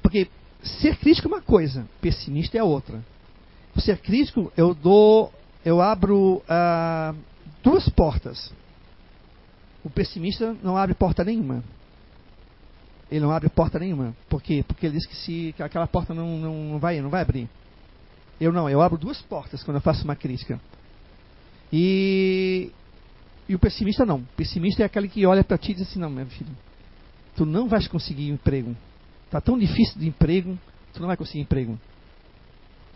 [0.00, 0.28] Porque
[0.62, 3.02] ser crítico é uma coisa, pessimista é outra.
[3.78, 5.32] Ser crítico, eu dou,
[5.64, 7.14] eu abro ah,
[7.62, 8.52] duas portas.
[9.82, 11.64] O pessimista não abre porta nenhuma.
[13.10, 14.14] Ele não abre porta nenhuma.
[14.28, 14.64] Por quê?
[14.66, 17.48] Porque ele diz que se que aquela porta não, não, não, vai, não vai abrir.
[18.40, 20.60] Eu não, eu abro duas portas quando eu faço uma crítica.
[21.72, 22.70] E,
[23.48, 24.18] e o pessimista não.
[24.18, 26.50] O pessimista é aquele que olha para ti e diz assim: Não, meu filho,
[27.34, 28.76] tu não vais conseguir um emprego.
[29.30, 30.58] Está tão difícil de emprego,
[30.92, 31.78] tu não vai conseguir emprego.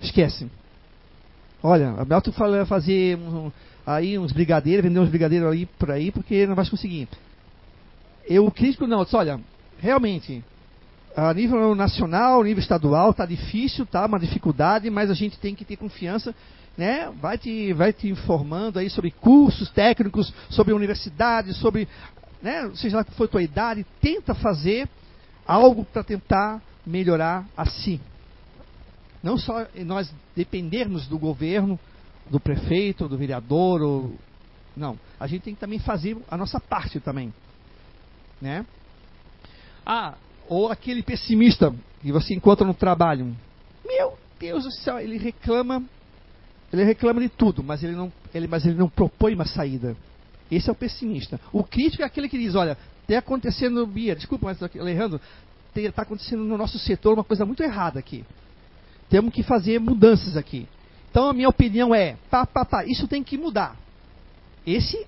[0.02, 0.50] Esquece.
[1.62, 3.52] Olha, melhor tu fazer um,
[3.86, 7.08] aí uns brigadeiros, vender uns brigadeiros aí por aí, porque não vai conseguir.
[8.26, 9.40] Eu, crítico não, disse, olha,
[9.78, 10.42] realmente,
[11.16, 15.54] a nível nacional, a nível estadual, está difícil, tá uma dificuldade, mas a gente tem
[15.54, 16.34] que ter confiança,
[16.76, 17.12] né?
[17.22, 21.86] Vai te, vai te informando aí sobre cursos técnicos, sobre universidades, sobre,
[22.42, 22.72] né?
[22.74, 24.88] Seja lá que for a tua idade, tenta fazer
[25.46, 28.00] algo para tentar melhorar a si.
[29.22, 31.78] Não só nós dependermos do governo,
[32.30, 34.14] do prefeito, do vereador, ou,
[34.76, 34.98] não.
[35.18, 37.32] A gente tem que também fazer a nossa parte também.
[38.40, 38.66] Né?
[39.86, 40.14] Ah,
[40.48, 43.34] ou aquele pessimista que você encontra no trabalho.
[43.84, 45.82] Meu Deus do céu, ele reclama,
[46.72, 49.96] ele reclama de tudo, mas ele não, ele, mas ele não propõe uma saída.
[50.50, 51.40] Esse é o pessimista.
[51.52, 55.20] O crítico é aquele que diz, olha, Está acontecendo, Bia, desculpa, mas Alejandro,
[55.76, 58.24] está acontecendo no nosso setor uma coisa muito errada aqui.
[59.10, 60.66] Temos que fazer mudanças aqui.
[61.10, 63.76] Então a minha opinião é, pá, pá, pá, isso tem que mudar.
[64.66, 65.06] Esse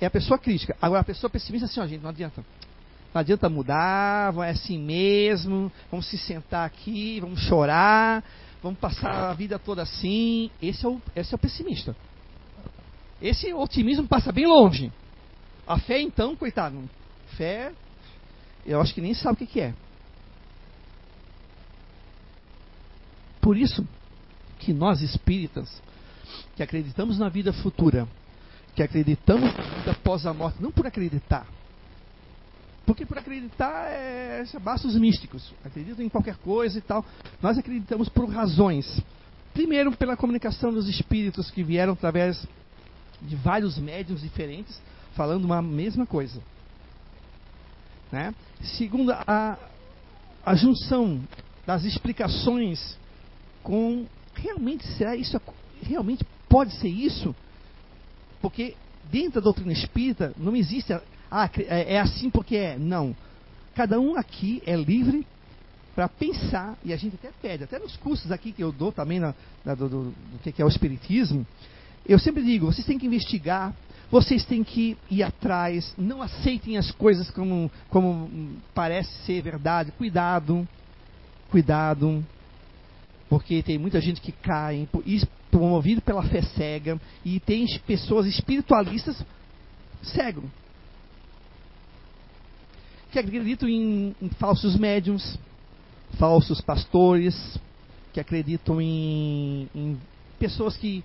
[0.00, 0.76] é a pessoa crítica.
[0.80, 2.44] Agora a pessoa pessimista assim, ó, gente, não adianta.
[3.12, 8.24] Não adianta mudar, é assim mesmo, vamos se sentar aqui, vamos chorar,
[8.62, 10.50] vamos passar a vida toda assim.
[10.62, 11.94] Esse é o, esse é o pessimista.
[13.20, 14.90] Esse otimismo passa bem longe.
[15.66, 16.88] A fé, então, coitado,
[17.36, 17.72] fé,
[18.64, 19.74] eu acho que nem sabe o que, é.
[23.40, 23.86] Por isso
[24.58, 25.82] que nós espíritas,
[26.56, 28.06] que acreditamos na vida futura,
[28.74, 31.46] que acreditamos na vida após a morte, não por acreditar,
[32.90, 37.04] porque por acreditar é, basta os místicos, acreditam em qualquer coisa e tal.
[37.40, 39.00] Nós acreditamos por razões.
[39.54, 42.44] Primeiro, pela comunicação dos espíritos que vieram através
[43.22, 44.82] de vários médiums diferentes,
[45.14, 46.40] falando uma mesma coisa.
[48.10, 48.34] Né?
[48.76, 49.58] Segundo, a,
[50.44, 51.20] a junção
[51.66, 52.98] das explicações
[53.62, 55.40] com realmente será isso
[55.82, 57.34] realmente pode ser isso?
[58.40, 58.74] Porque
[59.10, 60.92] dentro da doutrina espírita não existe
[61.30, 62.78] ah, é, assim porque é.
[62.78, 63.14] Não.
[63.74, 65.26] Cada um aqui é livre
[65.94, 69.20] para pensar, e a gente até pede, até nos cursos aqui que eu dou também
[69.20, 71.46] na, na, do, do, do, que é o Espiritismo,
[72.06, 73.74] eu sempre digo, vocês têm que investigar,
[74.10, 80.66] vocês têm que ir atrás, não aceitem as coisas como, como parece ser verdade, cuidado,
[81.50, 82.24] cuidado,
[83.28, 84.88] porque tem muita gente que cai,
[85.50, 89.24] promovido pela fé cega, e tem pessoas espiritualistas
[90.02, 90.44] cegos,
[93.12, 95.38] que acreditam em, em falsos médiums,
[96.18, 97.58] falsos pastores,
[98.12, 100.00] que acreditam em, em
[100.38, 101.04] pessoas que,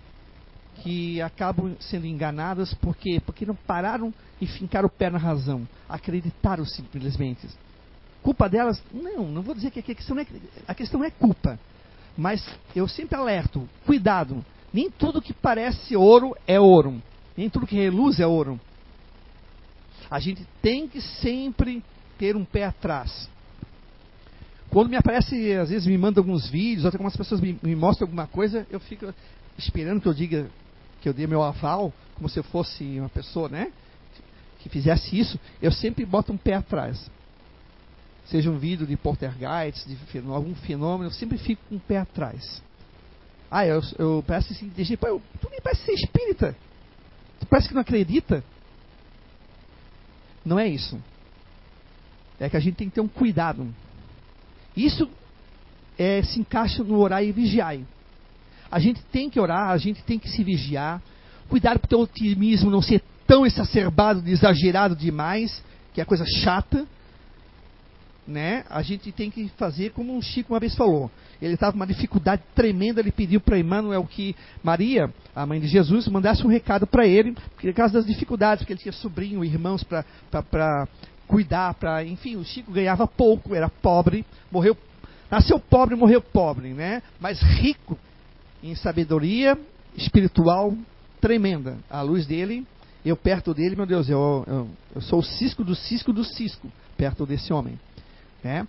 [0.81, 6.65] que acabam sendo enganadas porque, porque não pararam e fincaram o pé na razão, acreditaram
[6.65, 7.47] simplesmente.
[8.21, 8.81] Culpa delas?
[8.93, 10.25] Não, não vou dizer que a questão é,
[10.67, 11.59] a questão é culpa,
[12.17, 12.43] mas
[12.75, 17.01] eu sempre alerto, cuidado, nem tudo que parece ouro é ouro,
[17.37, 18.59] nem tudo que reluz é ouro.
[20.09, 21.83] A gente tem que sempre
[22.17, 23.29] ter um pé atrás.
[24.69, 28.05] Quando me aparece, às vezes me manda alguns vídeos, até algumas pessoas me, me mostram
[28.07, 29.13] alguma coisa, eu fico
[29.57, 30.49] esperando que eu diga
[31.05, 33.71] que eu dê meu aval, como se eu fosse uma pessoa, né?
[34.57, 37.11] Que fizesse isso, eu sempre boto um pé atrás.
[38.25, 42.59] Seja um vídeo de poltergeist, de algum fenômeno, eu sempre fico com um pé atrás.
[43.51, 46.55] Ah, eu, eu parece assim, de, pô, tu nem parece ser espírita.
[47.39, 48.43] Tu parece que não acredita.
[50.43, 50.99] Não é isso
[52.39, 53.73] é que a gente tem que ter um cuidado.
[54.75, 55.07] Isso
[55.97, 57.77] é, se encaixa no orar e vigiar.
[58.71, 61.01] A gente tem que orar, a gente tem que se vigiar.
[61.49, 66.85] Cuidado para o teu otimismo não ser tão exacerbado, exagerado demais, que é coisa chata.
[68.27, 68.63] Né?
[68.69, 71.11] A gente tem que fazer como o Chico uma vez falou.
[71.39, 75.67] Ele estava com uma dificuldade tremenda, ele pediu para Emmanuel que Maria, a mãe de
[75.67, 79.83] Jesus, mandasse um recado para ele, por causa das dificuldades, porque ele tinha sobrinho, irmãos
[79.83, 80.87] para
[81.27, 84.77] cuidar para, enfim, o Chico ganhava pouco, era pobre, morreu,
[85.29, 87.01] nasceu pobre, morreu pobre, né?
[87.19, 87.97] Mas rico
[88.69, 89.57] em sabedoria
[89.95, 90.75] espiritual
[91.21, 91.77] tremenda.
[91.89, 92.65] A luz dele,
[93.05, 96.71] eu perto dele, meu Deus, eu, eu, eu sou o cisco do cisco do cisco
[96.97, 97.79] perto desse homem,
[98.43, 98.67] né?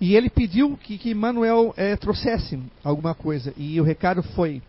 [0.00, 3.54] E ele pediu que, que Manuel é, trouxesse alguma coisa.
[3.56, 4.62] E o recado foi: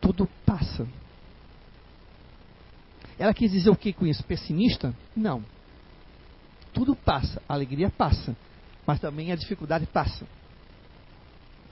[0.00, 0.88] tudo passa.
[3.16, 4.24] Ela quis dizer o que com isso?
[4.24, 4.92] Pessimista?
[5.14, 5.44] Não
[6.72, 8.36] tudo passa, a alegria passa,
[8.86, 10.26] mas também a dificuldade passa.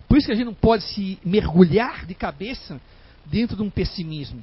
[0.09, 2.81] Por isso que a gente não pode se mergulhar de cabeça
[3.27, 4.43] dentro de um pessimismo.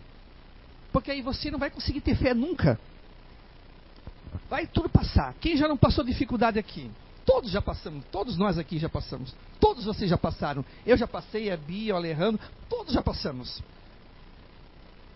[0.91, 2.80] Porque aí você não vai conseguir ter fé nunca.
[4.49, 5.34] Vai tudo passar.
[5.41, 6.89] Quem já não passou dificuldade aqui?
[7.25, 9.34] Todos já passamos, todos nós aqui já passamos.
[9.60, 10.63] Todos vocês já passaram.
[10.86, 13.62] Eu já passei, a Bia, o Alejandro, todos já passamos.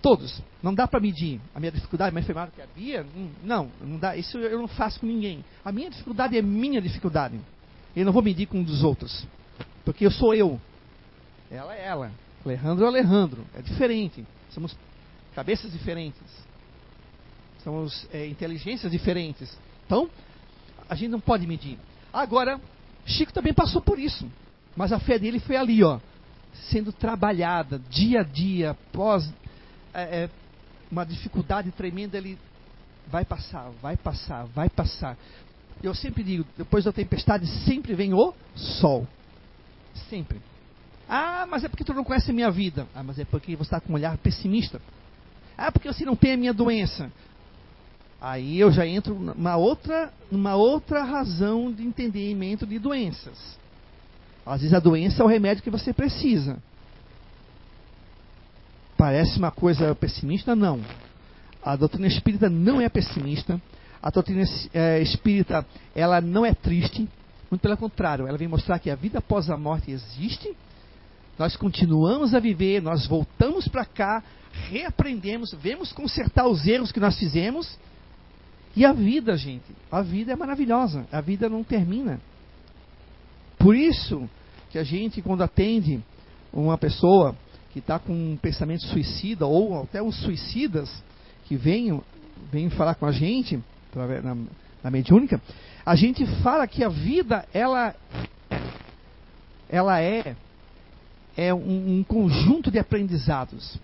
[0.01, 0.41] Todos.
[0.63, 1.39] Não dá para medir.
[1.53, 3.05] A minha dificuldade é mais maior que a Bia?
[3.15, 4.17] Hum, não, não dá.
[4.17, 5.45] Isso eu não faço com ninguém.
[5.63, 7.39] A minha dificuldade é minha dificuldade.
[7.95, 9.27] Eu não vou medir com um dos outros.
[9.89, 10.61] Porque eu sou eu.
[11.49, 12.11] Ela é ela.
[12.45, 13.43] Alejandro é Alejandro.
[13.55, 14.23] É diferente.
[14.51, 14.77] Somos
[15.33, 16.21] cabeças diferentes.
[17.63, 19.57] Somos é, inteligências diferentes.
[19.87, 20.07] Então,
[20.87, 21.79] a gente não pode medir.
[22.13, 22.61] Agora,
[23.03, 24.31] Chico também passou por isso.
[24.75, 25.99] Mas a fé dele foi ali, ó.
[26.69, 29.27] Sendo trabalhada dia a dia, pós
[29.91, 30.29] é, é,
[30.91, 32.37] uma dificuldade tremenda, ele
[33.07, 35.17] vai passar, vai passar, vai passar.
[35.81, 39.07] Eu sempre digo, depois da tempestade sempre vem o sol.
[40.09, 40.41] Sempre.
[41.07, 42.87] Ah, mas é porque tu não conhece a minha vida.
[42.93, 44.81] Ah, mas é porque você está com um olhar pessimista.
[45.57, 47.11] Ah, porque você não tem a minha doença.
[48.21, 53.57] Aí eu já entro numa outra, numa outra razão de entendimento de doenças.
[54.45, 56.57] Às vezes a doença é o remédio que você precisa.
[58.97, 60.55] Parece uma coisa pessimista?
[60.55, 60.81] Não.
[61.63, 63.61] A doutrina espírita não é pessimista.
[64.01, 65.65] A doutrina é, espírita
[65.95, 67.07] ela não é triste.
[67.49, 70.55] Muito pelo contrário, ela vem mostrar que a vida após a morte existe.
[71.37, 74.23] Nós continuamos a viver, nós voltamos para cá,
[74.69, 77.77] reaprendemos, vemos consertar os erros que nós fizemos.
[78.75, 82.21] E a vida, gente, a vida é maravilhosa, a vida não termina.
[83.57, 84.29] Por isso
[84.69, 86.03] que a gente, quando atende
[86.53, 87.35] uma pessoa
[87.71, 91.03] que está com um pensamento suicida, ou até os suicidas
[91.45, 91.99] que vêm,
[92.51, 93.59] vêm falar com a gente,
[93.95, 94.35] na,
[94.83, 95.41] na mediúnica,
[95.85, 97.95] a gente fala que a vida, ela,
[99.69, 100.35] ela é,
[101.35, 103.77] é um, um conjunto de aprendizados.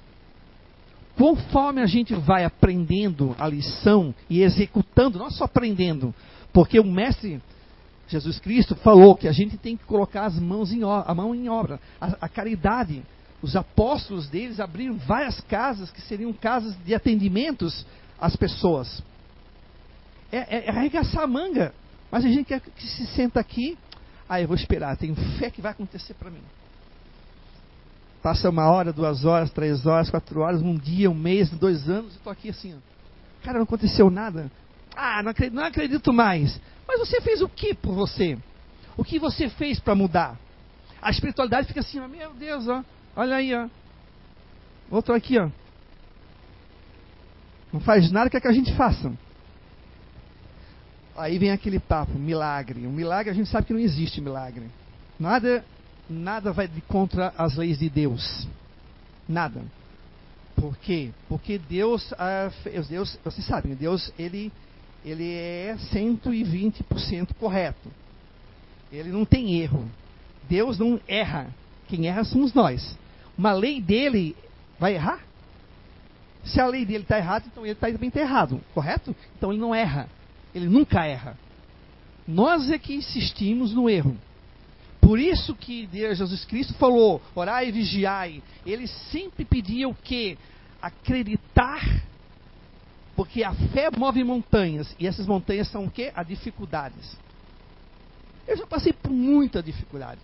[1.17, 6.13] Conforme a gente vai aprendendo a lição e executando, não só aprendendo,
[6.51, 7.41] porque o mestre
[8.07, 11.49] Jesus Cristo falou que a gente tem que colocar as mãos em a mão em
[11.49, 13.01] obra, a, a caridade.
[13.41, 17.85] Os apóstolos deles abriram várias casas que seriam casas de atendimentos
[18.19, 19.03] às pessoas.
[20.31, 21.73] É, é, é arregaçar a manga.
[22.15, 23.77] Mas a gente quer que se senta aqui,
[24.29, 26.39] ah, eu vou esperar, tenho fé que vai acontecer para mim.
[28.23, 32.13] Passa uma hora, duas horas, três horas, quatro horas, um dia, um mês, dois anos,
[32.13, 32.73] eu estou aqui assim.
[32.73, 32.77] Ó.
[33.43, 34.49] Cara, não aconteceu nada.
[34.95, 36.57] Ah, não acredito, não acredito mais.
[36.87, 38.37] Mas você fez o que por você?
[38.95, 40.39] O que você fez para mudar?
[41.01, 42.81] A espiritualidade fica assim, ó, meu Deus, ó,
[43.13, 43.67] olha aí, ó.
[44.89, 45.49] Outro aqui, ó.
[47.73, 49.11] Não faz nada que, é que a gente faça.
[51.17, 52.85] Aí vem aquele papo, milagre.
[52.85, 54.65] Um milagre a gente sabe que não existe milagre.
[55.19, 55.63] Nada
[56.09, 58.47] nada vai de contra as leis de Deus.
[59.27, 59.61] Nada.
[60.55, 61.11] Por quê?
[61.27, 62.51] Porque Deus, ah,
[62.87, 64.51] Deus vocês sabem, Deus ele,
[65.03, 67.91] ele é 120% correto.
[68.91, 69.89] Ele não tem erro.
[70.47, 71.47] Deus não erra.
[71.87, 72.97] Quem erra somos nós.
[73.37, 74.35] Uma lei dele
[74.79, 75.19] vai errar?
[76.45, 79.15] Se a lei dele está errada, então ele tá, também está errado, correto?
[79.35, 80.07] Então ele não erra.
[80.55, 81.37] Ele nunca erra.
[82.25, 84.17] Nós é que insistimos no erro.
[85.01, 88.41] Por isso que Deus, Jesus Cristo falou, orai e vigiai.
[88.65, 90.37] Ele sempre pedia o quê?
[90.81, 92.01] Acreditar,
[93.15, 96.11] porque a fé move montanhas, e essas montanhas são o quê?
[96.15, 97.17] As dificuldades.
[98.47, 100.21] Eu já passei por muita dificuldade.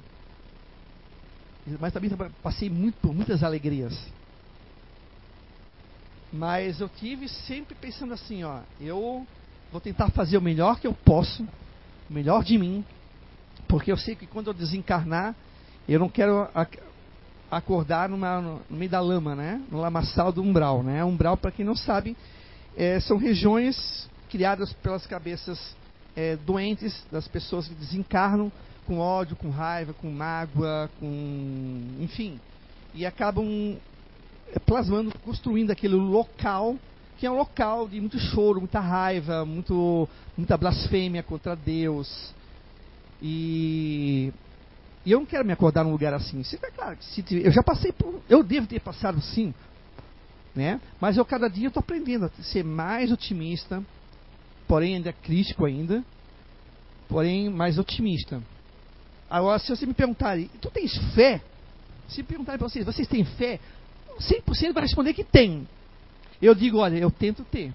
[1.79, 2.09] Mas também
[2.41, 3.95] passei muito, por muitas alegrias.
[6.33, 9.27] Mas eu tive sempre pensando assim, ó, eu
[9.71, 11.43] vou tentar fazer o melhor que eu posso,
[12.09, 12.83] o melhor de mim,
[13.67, 15.33] porque eu sei que quando eu desencarnar,
[15.87, 16.47] eu não quero
[17.49, 19.61] acordar numa, no meio da lama, né?
[19.71, 21.03] No lamaçal do umbral, né?
[21.03, 22.17] Umbral, para quem não sabe,
[22.75, 25.75] é, são regiões criadas pelas cabeças
[26.15, 28.51] é, doentes das pessoas que desencarnam
[28.85, 31.97] com ódio, com raiva, com mágoa, com.
[31.99, 32.39] enfim.
[32.93, 33.77] E acabam
[34.53, 36.75] é, plasmando, construindo aquele local
[37.21, 42.33] que é um local de muito choro, muita raiva, muito, muita blasfêmia contra Deus,
[43.21, 44.33] e,
[45.05, 46.41] e eu não quero me acordar num lugar assim.
[46.63, 48.19] É claro, se, eu já passei por.
[48.27, 49.53] Eu devo ter passado sim.
[50.55, 50.81] Né?
[50.99, 53.83] Mas eu cada dia estou aprendendo a ser mais otimista,
[54.67, 56.03] porém ainda crítico ainda,
[57.07, 58.41] porém mais otimista.
[59.29, 61.39] Agora, se você me perguntar, tu tens fé?
[62.09, 63.59] Se perguntarem para vocês, vocês têm fé?
[64.19, 65.67] 100% vai responder que tem.
[66.41, 67.73] Eu digo, olha, eu tento ter.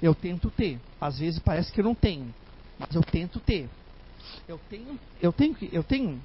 [0.00, 0.78] Eu tento ter.
[1.00, 2.32] Às vezes parece que eu não tenho
[2.78, 3.68] mas eu tento ter.
[4.46, 6.20] Eu tenho, eu tenho que, eu tenho,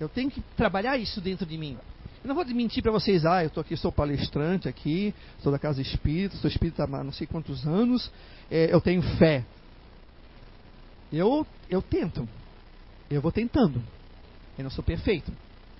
[0.00, 1.76] eu tenho que trabalhar isso dentro de mim.
[2.24, 5.58] Eu não vou mentir para vocês, ah, eu estou aqui, sou palestrante aqui, sou da
[5.58, 8.10] casa espírita, sou espírita há não sei quantos anos,
[8.50, 9.44] é, eu tenho fé.
[11.12, 12.26] Eu, eu tento,
[13.10, 13.82] eu vou tentando.
[14.56, 15.32] Eu não sou perfeito,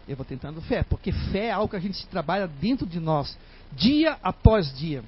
[0.08, 3.36] eu vou tentando fé, porque fé é algo que a gente trabalha dentro de nós,
[3.72, 5.04] dia após dia.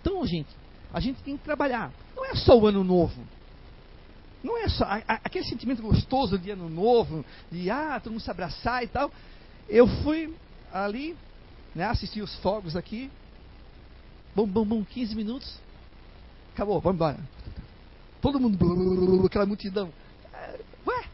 [0.00, 0.48] Então, gente,
[0.92, 1.92] a gente tem que trabalhar.
[2.16, 3.22] Não é só o ano novo.
[4.42, 8.82] Não é só aquele sentimento gostoso de ano novo, de ah, todo mundo se abraçar
[8.82, 9.12] e tal.
[9.68, 10.34] Eu fui
[10.72, 11.16] ali,
[11.74, 13.10] né, assisti os fogos aqui.
[14.34, 15.58] Bom, bom, bom, 15 minutos.
[16.54, 17.18] Acabou, vamos embora.
[18.20, 19.92] Todo mundo, aquela multidão.
[20.86, 21.04] Ué,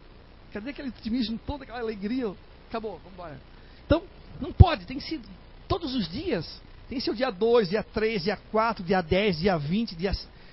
[0.52, 2.32] cadê aquele otimismo todo, aquela alegria?
[2.76, 3.40] Acabou, vamos embora.
[3.86, 4.02] Então,
[4.38, 5.18] não pode, tem que ser
[5.66, 6.60] todos os dias.
[6.90, 10.12] Tem que ser o dia 2, dia 3, dia 4, dia 10, dia 20, dia,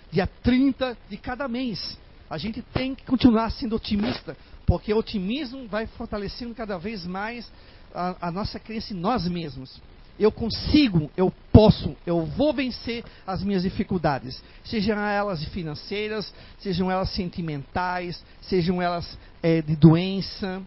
[0.10, 2.00] dia 30 de cada mês.
[2.30, 7.52] A gente tem que continuar sendo otimista, porque o otimismo vai fortalecendo cada vez mais
[7.94, 9.82] a, a nossa crença em nós mesmos.
[10.18, 17.10] Eu consigo, eu posso, eu vou vencer as minhas dificuldades, sejam elas financeiras, sejam elas
[17.10, 20.62] sentimentais, sejam elas é, de doença,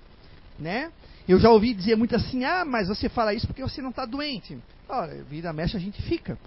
[0.58, 0.92] né?
[1.28, 4.04] Eu já ouvi dizer muito assim: ah, mas você fala isso porque você não está
[4.04, 4.56] doente.
[4.88, 6.38] Olha, vida mexe, a gente fica.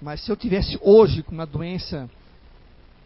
[0.00, 2.08] Mas se eu tivesse hoje com uma doença,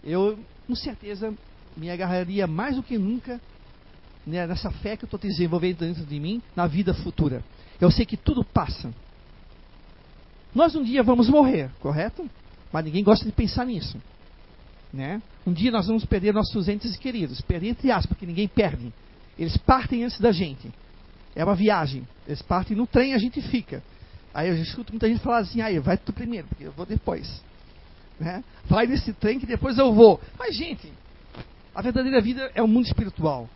[0.04, 1.34] eu com certeza
[1.76, 3.40] me agarraria mais do que nunca
[4.26, 7.42] né, nessa fé que eu estou desenvolvendo dentro de mim na vida futura.
[7.80, 8.92] Eu sei que tudo passa.
[10.54, 12.28] Nós um dia vamos morrer, correto?
[12.72, 14.00] Mas ninguém gosta de pensar nisso.
[14.92, 15.22] Né?
[15.46, 17.40] Um dia nós vamos perder nossos entes queridos.
[17.40, 18.92] Perder entre aspas, porque ninguém perde.
[19.38, 20.72] Eles partem antes da gente.
[21.34, 22.06] É uma viagem.
[22.26, 23.82] Eles partem no trem a gente fica.
[24.34, 27.42] Aí eu escuto muita gente falar assim, aí vai tu primeiro, porque eu vou depois.
[28.18, 28.42] Né?
[28.66, 30.20] Vai nesse trem que depois eu vou.
[30.38, 30.92] Mas, gente,
[31.74, 33.48] a verdadeira vida é o mundo espiritual.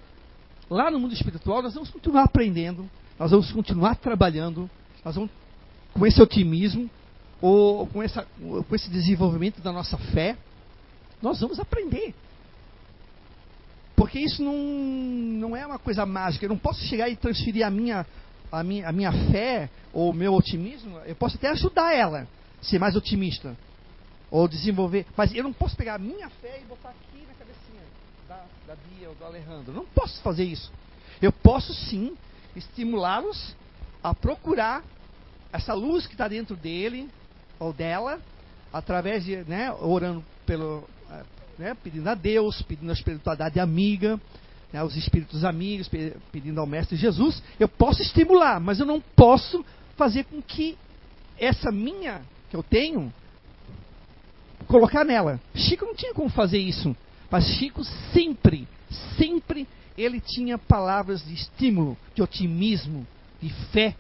[0.70, 4.70] Lá no mundo espiritual nós vamos continuar aprendendo, nós vamos continuar trabalhando,
[5.04, 5.30] nós vamos
[5.92, 6.88] com esse otimismo,
[7.42, 10.36] ou com, essa, com esse desenvolvimento da nossa fé,
[11.20, 12.14] nós vamos aprender.
[14.02, 16.44] Porque isso não, não é uma coisa mágica.
[16.44, 18.04] Eu não posso chegar e transferir a minha,
[18.50, 20.98] a minha, a minha fé ou o meu otimismo.
[21.06, 22.26] Eu posso até ajudar ela
[22.60, 23.56] a ser mais otimista.
[24.28, 25.06] Ou desenvolver.
[25.16, 27.82] Mas eu não posso pegar a minha fé e botar aqui na cabecinha
[28.28, 29.72] da, da Bia ou do Alejandro.
[29.72, 30.72] Não posso fazer isso.
[31.20, 32.16] Eu posso sim
[32.56, 33.54] estimulá-los
[34.02, 34.82] a procurar
[35.52, 37.08] essa luz que está dentro dele
[37.56, 38.20] ou dela,
[38.72, 40.88] através de, né, orando pelo,
[41.62, 44.20] né, pedindo a Deus, pedindo a espiritualidade amiga,
[44.72, 45.88] né, os espíritos amigos,
[46.32, 49.64] pedindo ao Mestre Jesus, eu posso estimular, mas eu não posso
[49.96, 50.76] fazer com que
[51.38, 53.12] essa minha que eu tenho
[54.66, 55.40] colocar nela.
[55.54, 56.96] Chico não tinha como fazer isso,
[57.30, 58.66] mas Chico sempre,
[59.16, 63.06] sempre ele tinha palavras de estímulo, de otimismo,
[63.40, 63.94] de fé.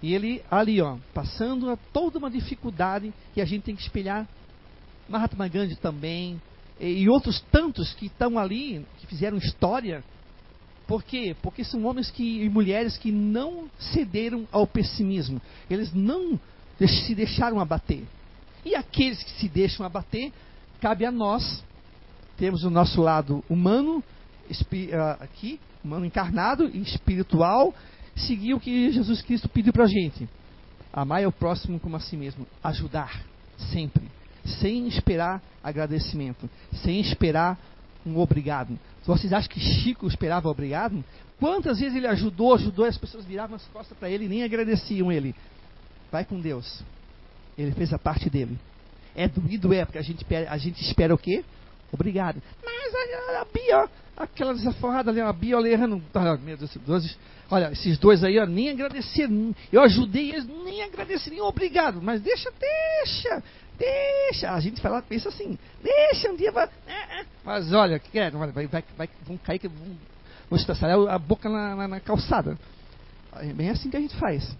[0.00, 4.28] E ele ali, ó, passando toda uma dificuldade que a gente tem que espelhar
[5.08, 6.40] Mahatma Gandhi também,
[6.80, 10.02] e outros tantos que estão ali, que fizeram história.
[10.86, 11.34] Por quê?
[11.40, 15.40] Porque são homens que, e mulheres que não cederam ao pessimismo.
[15.70, 16.38] Eles não
[16.78, 18.04] se deixaram abater.
[18.64, 20.32] E aqueles que se deixam abater,
[20.80, 21.64] cabe a nós.
[22.36, 24.02] Temos o nosso lado humano,
[24.92, 27.72] ah, aqui, humano encarnado e espiritual,
[28.16, 30.28] seguir o que Jesus Cristo pediu para a gente.
[30.92, 32.46] Amar o próximo como a si mesmo.
[32.62, 33.22] Ajudar,
[33.72, 34.13] sempre
[34.44, 36.48] sem esperar agradecimento,
[36.82, 37.58] sem esperar
[38.04, 38.78] um obrigado.
[39.06, 41.04] Vocês acham que Chico esperava obrigado?
[41.38, 44.42] Quantas vezes ele ajudou, ajudou e as pessoas viravam as costas para ele e nem
[44.42, 45.34] agradeciam ele?
[46.10, 46.82] Vai com Deus.
[47.58, 48.58] Ele fez a parte dele.
[49.14, 51.44] É doído, é, porque a gente, a gente espera o quê?
[51.92, 52.42] Obrigado.
[52.64, 56.02] Mas a, a Bia, aquela desaforrada ali, a Bia olhando.
[56.12, 57.18] Ah, meu Deus, dois,
[57.50, 59.54] olha, esses dois aí, ó, nem agradeceram.
[59.72, 62.02] Eu ajudei eles, nem agradeceram, obrigado.
[62.02, 63.42] Mas deixa, deixa.
[63.78, 66.52] Deixa, a gente fala, pensa assim, deixa um dia.
[66.52, 67.26] Vai, é, é.
[67.44, 69.96] Mas olha, que é, vai, vai, vai, vão cair, vão,
[70.48, 72.56] vão estraçalhar a boca na, na, na, calçada.
[73.36, 74.56] É bem assim que a gente faz.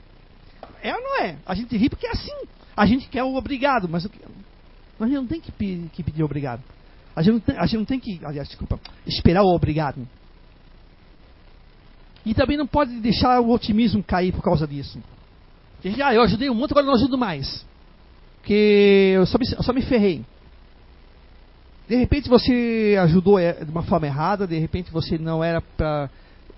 [0.83, 1.37] É ou não é?
[1.47, 2.33] A gente ri porque é assim.
[2.77, 6.25] A gente quer o obrigado, mas, mas a gente não tem que pedir, que pedir
[6.25, 6.63] obrigado.
[7.15, 10.07] A gente, não tem, a gente não tem que, aliás, desculpa, esperar o obrigado.
[12.27, 14.99] E também não pode deixar o otimismo cair por causa disso.
[16.03, 17.65] ah, eu ajudei um monte, agora não ajudo mais
[18.45, 20.25] que eu só me, eu só me ferrei.
[21.89, 26.09] De repente você ajudou é, de uma forma errada, de repente você não era para,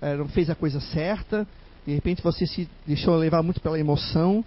[0.01, 1.47] é, não fez a coisa certa,
[1.85, 4.43] de repente você se deixou levar muito pela emoção,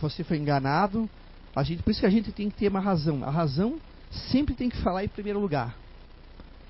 [0.00, 1.08] você foi enganado.
[1.54, 3.24] A gente, por isso que a gente tem que ter uma razão.
[3.24, 3.78] A razão
[4.30, 5.74] sempre tem que falar em primeiro lugar.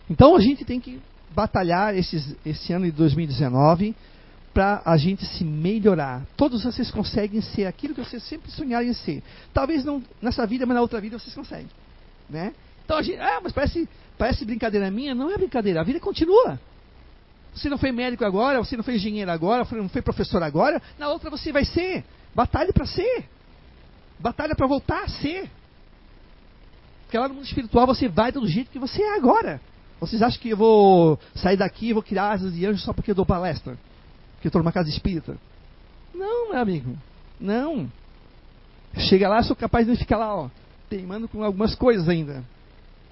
[0.09, 1.01] Então a gente tem que
[1.35, 3.95] batalhar esses, esse ano de 2019
[4.53, 6.27] para a gente se melhorar.
[6.37, 9.23] Todos vocês conseguem ser aquilo que vocês sempre sonharam em ser.
[9.53, 11.69] Talvez não nessa vida, mas na outra vida vocês conseguem.
[12.29, 12.53] Né?
[12.85, 15.15] Então a gente, ah, mas parece, parece brincadeira minha.
[15.15, 16.59] Não é brincadeira, a vida continua.
[17.55, 21.09] Você não foi médico agora, você não foi engenheiro agora, não foi professor agora, na
[21.09, 22.05] outra você vai ser.
[22.35, 23.25] Batalhe para ser.
[24.19, 25.51] Batalha para voltar a ser.
[27.05, 29.61] Porque lá no mundo espiritual você vai do jeito que você é agora.
[29.99, 33.11] Vocês acham que eu vou sair daqui e vou criar asas de anjo só porque
[33.11, 33.77] eu dou palestra?
[34.41, 35.37] Que estou numa casa espírita.
[36.15, 36.97] Não, meu amigo.
[37.41, 37.91] Não.
[38.97, 40.51] Chega lá, sou capaz de ficar lá, ó,
[40.89, 42.45] teimando com algumas coisas ainda.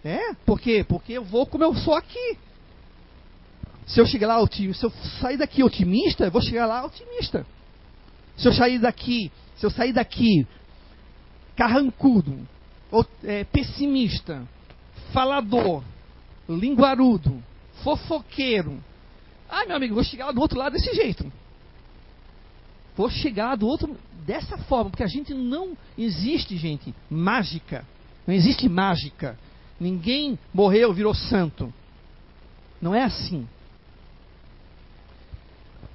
[0.05, 0.35] É?
[0.45, 0.85] Por quê?
[0.87, 2.39] Porque eu vou como eu sou aqui.
[3.87, 7.47] Se eu chegar lá, se eu sair daqui otimista, eu vou chegar lá otimista.
[8.37, 10.47] Se eu sair daqui, se eu sair daqui
[11.55, 12.47] carrancudo,
[13.25, 14.47] é, pessimista,
[15.13, 15.83] falador,
[16.49, 17.43] linguarudo,
[17.83, 18.83] fofoqueiro,
[19.49, 21.31] Ai, meu amigo, vou chegar do outro lado desse jeito.
[22.97, 27.85] Vou chegar do outro dessa forma, porque a gente não existe, gente, mágica.
[28.27, 29.39] Não existe mágica.
[29.79, 31.73] Ninguém morreu, virou santo.
[32.81, 33.47] Não é assim.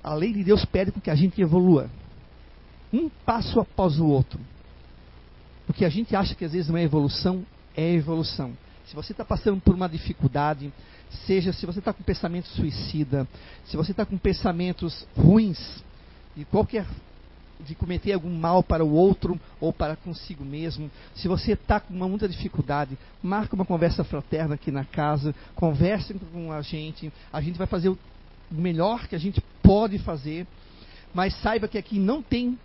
[0.04, 1.90] A lei de Deus pede que a gente evolua.
[2.94, 4.40] Um passo após o outro.
[5.68, 7.46] O que a gente acha que às vezes não é evolução,
[7.76, 8.54] é evolução.
[8.92, 10.70] Se você está passando por uma dificuldade,
[11.26, 13.26] seja se você está com pensamento suicida,
[13.64, 15.82] se você está com pensamentos ruins,
[16.36, 16.86] de qualquer
[17.62, 20.92] de cometer algum mal para o outro ou para consigo mesmo.
[21.16, 26.14] Se você está com uma muita dificuldade, marque uma conversa fraterna aqui na casa, converse
[26.34, 27.14] com a gente.
[27.32, 27.98] A gente vai fazer o
[28.52, 30.46] melhor que a gente pode fazer,
[31.14, 32.60] mas saiba que aqui não tem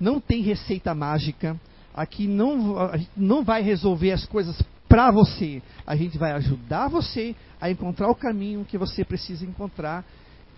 [0.00, 1.60] não tem receita mágica.
[1.94, 4.60] Aqui não, não vai resolver as coisas
[4.94, 5.60] para você.
[5.84, 10.04] A gente vai ajudar você a encontrar o caminho que você precisa encontrar,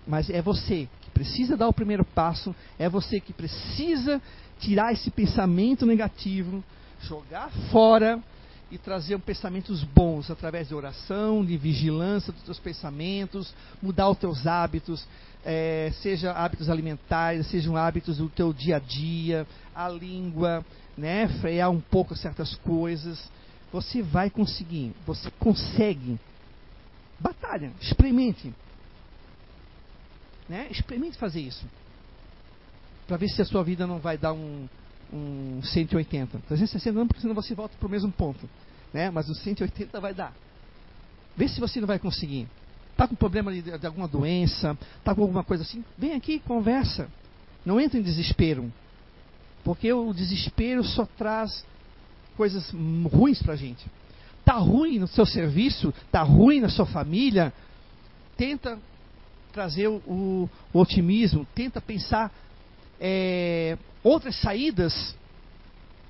[0.05, 4.21] mas é você que precisa dar o primeiro passo, é você que precisa
[4.59, 6.63] tirar esse pensamento negativo,
[7.01, 8.21] jogar fora
[8.69, 14.45] e trazer pensamentos bons através de oração, de vigilância dos teus pensamentos, mudar os teus
[14.45, 15.03] hábitos,
[15.43, 20.63] é, seja hábitos alimentares, sejam hábitos do teu dia a dia, a língua,
[20.95, 23.35] né, frear um pouco certas coisas.
[23.77, 26.19] Você vai conseguir, você consegue.
[27.19, 28.51] Batalha, experimente.
[30.49, 30.67] Né?
[30.71, 31.63] Experimente fazer isso.
[33.05, 34.67] Para ver se a sua vida não vai dar um,
[35.13, 36.39] um 180.
[36.39, 38.49] 360 não, porque senão você volta para o mesmo ponto.
[38.91, 39.11] Né?
[39.11, 40.33] Mas o 180 vai dar.
[41.35, 42.47] Vê se você não vai conseguir.
[42.93, 47.07] Está com problema de, de alguma doença, está com alguma coisa assim, vem aqui, conversa.
[47.63, 48.73] Não entre em desespero.
[49.63, 51.63] Porque o desespero só traz
[52.37, 52.71] coisas
[53.11, 53.85] ruins para a gente.
[54.39, 57.51] Está ruim no seu serviço, está ruim na sua família,
[58.37, 58.79] tenta
[59.51, 62.31] trazer o, o, o otimismo, tenta pensar
[63.01, 65.15] é, outras saídas,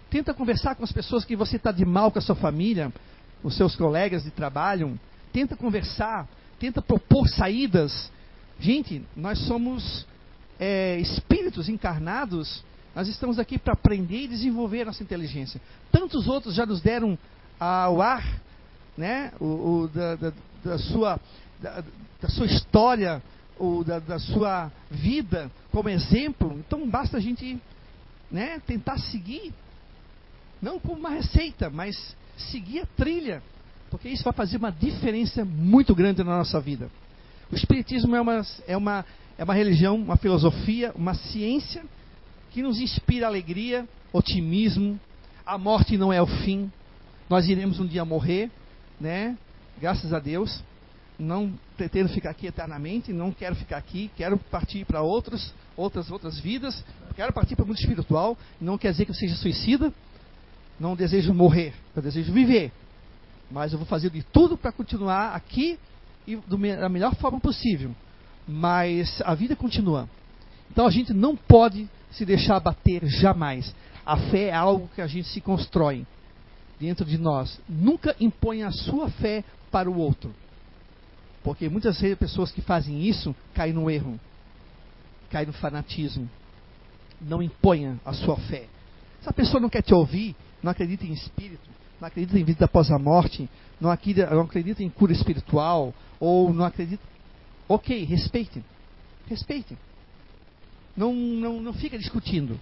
[0.10, 2.94] tenta conversar com as pessoas que você está de mal com a sua família,
[3.42, 5.00] os seus colegas de trabalho,
[5.32, 6.28] tenta conversar,
[6.60, 8.12] tenta propor saídas.
[8.60, 10.06] Gente, nós somos
[10.60, 12.64] é, espíritos encarnados
[12.98, 15.62] nós estamos aqui para aprender e desenvolver nossa inteligência.
[15.92, 17.16] Tantos outros já nos deram
[17.60, 18.42] ao ar,
[18.98, 20.34] né, o, o da, da,
[20.64, 21.20] da, sua,
[21.62, 21.84] da,
[22.20, 23.22] da, sua história,
[23.56, 26.58] ou da, da sua vida como exemplo.
[26.58, 27.62] Então basta a gente
[28.32, 29.54] né, tentar seguir,
[30.60, 33.44] não como uma receita, mas seguir a trilha,
[33.92, 36.90] porque isso vai fazer uma diferença muito grande na nossa vida.
[37.52, 39.06] O Espiritismo é uma, é uma,
[39.38, 41.86] é uma religião, uma filosofia, uma ciência
[42.52, 45.00] que nos inspira alegria, otimismo.
[45.46, 46.72] A morte não é o fim.
[47.30, 48.50] Nós iremos um dia morrer,
[49.00, 49.38] né?
[49.80, 50.64] Graças a Deus.
[51.20, 56.40] Não pretendo ficar aqui eternamente, não quero ficar aqui, quero partir para outros, outras outras
[56.40, 56.84] vidas,
[57.16, 58.38] quero partir para o mundo espiritual.
[58.62, 59.92] Não quer dizer que eu seja suicida.
[60.80, 62.72] Não desejo morrer, eu desejo viver.
[63.50, 65.80] Mas eu vou fazer de tudo para continuar aqui
[66.28, 67.96] e da melhor forma possível.
[68.48, 70.08] Mas a vida continua.
[70.70, 73.74] Então a gente não pode se deixar abater jamais.
[74.06, 76.06] A fé é algo que a gente se constrói
[76.80, 77.60] dentro de nós.
[77.68, 80.34] Nunca imponha a sua fé para o outro.
[81.44, 84.20] Porque muitas vezes pessoas que fazem isso caem no erro,
[85.30, 86.30] caem no fanatismo.
[87.20, 88.68] Não imponha a sua fé.
[89.22, 92.66] Se a pessoa não quer te ouvir, não acredita em espírito, não acredita em vida
[92.66, 93.50] após a morte,
[93.80, 97.04] não acredita, não acredita em cura espiritual, ou não acredita.
[97.68, 98.64] Ok, respeite.
[99.28, 99.78] Respeite.
[100.98, 102.60] Não, não, não fica discutindo.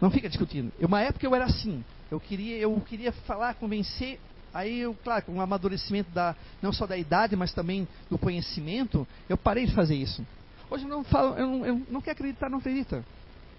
[0.00, 0.70] Não fica discutindo.
[0.78, 1.82] Uma época eu era assim.
[2.10, 4.20] Eu queria, eu queria falar, convencer.
[4.52, 9.06] Aí eu, claro, com o amadurecimento da, não só da idade, mas também do conhecimento,
[9.28, 10.24] eu parei de fazer isso.
[10.70, 13.04] Hoje eu não falo, eu não, eu não quero acreditar, não acredita.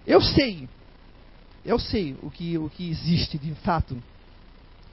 [0.06, 0.68] Eu sei.
[1.64, 4.00] Eu sei o que, o que existe de fato.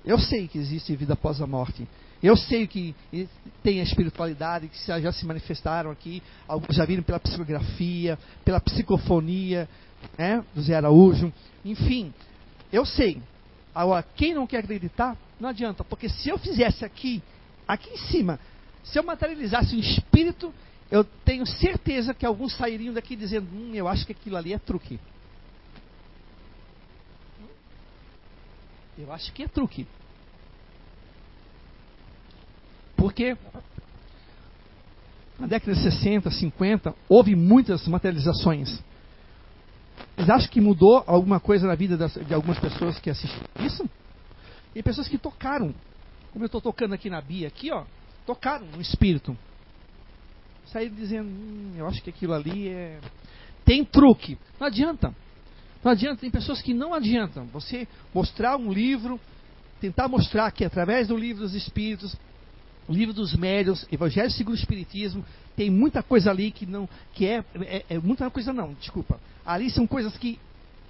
[0.04, 1.88] Eu sei que existe vida após a morte.
[2.26, 2.96] Eu sei que
[3.62, 9.70] tem a espiritualidade, que já se manifestaram aqui, alguns já viram pela psicografia, pela psicofonia
[10.18, 11.32] né, do Zé Araújo,
[11.64, 12.12] enfim,
[12.74, 13.22] eu sei.
[13.76, 17.22] Agora, quem não quer acreditar, não adianta, porque se eu fizesse aqui,
[17.68, 18.40] aqui em cima,
[18.84, 20.52] se eu materializasse um espírito,
[20.90, 24.58] eu tenho certeza que alguns sairiam daqui dizendo: hum, eu acho que aquilo ali é
[24.58, 25.00] truque.
[28.98, 29.86] Eu acho que é truque.
[33.06, 33.38] Porque
[35.38, 38.82] na década de 60, 50, houve muitas materializações.
[40.16, 43.88] Vocês acham que mudou alguma coisa na vida das, de algumas pessoas que assistiram isso?
[44.74, 45.72] E pessoas que tocaram,
[46.34, 47.84] como eu estou tocando aqui na Bia, aqui, ó,
[48.26, 49.38] tocaram no espírito.
[50.66, 53.00] Saíram dizendo, hum, eu acho que aquilo ali é.
[53.64, 54.36] Tem truque.
[54.60, 55.14] Não adianta.
[55.84, 57.46] Não adianta, tem pessoas que não adiantam.
[57.54, 59.20] Você mostrar um livro,
[59.80, 62.18] tentar mostrar que através do livro dos espíritos,
[62.88, 65.26] Livro dos Médios, Evangelho segundo o Espiritismo,
[65.56, 69.20] tem muita coisa ali que não, que é, é, é muita coisa não, desculpa.
[69.46, 70.40] Ali são coisas que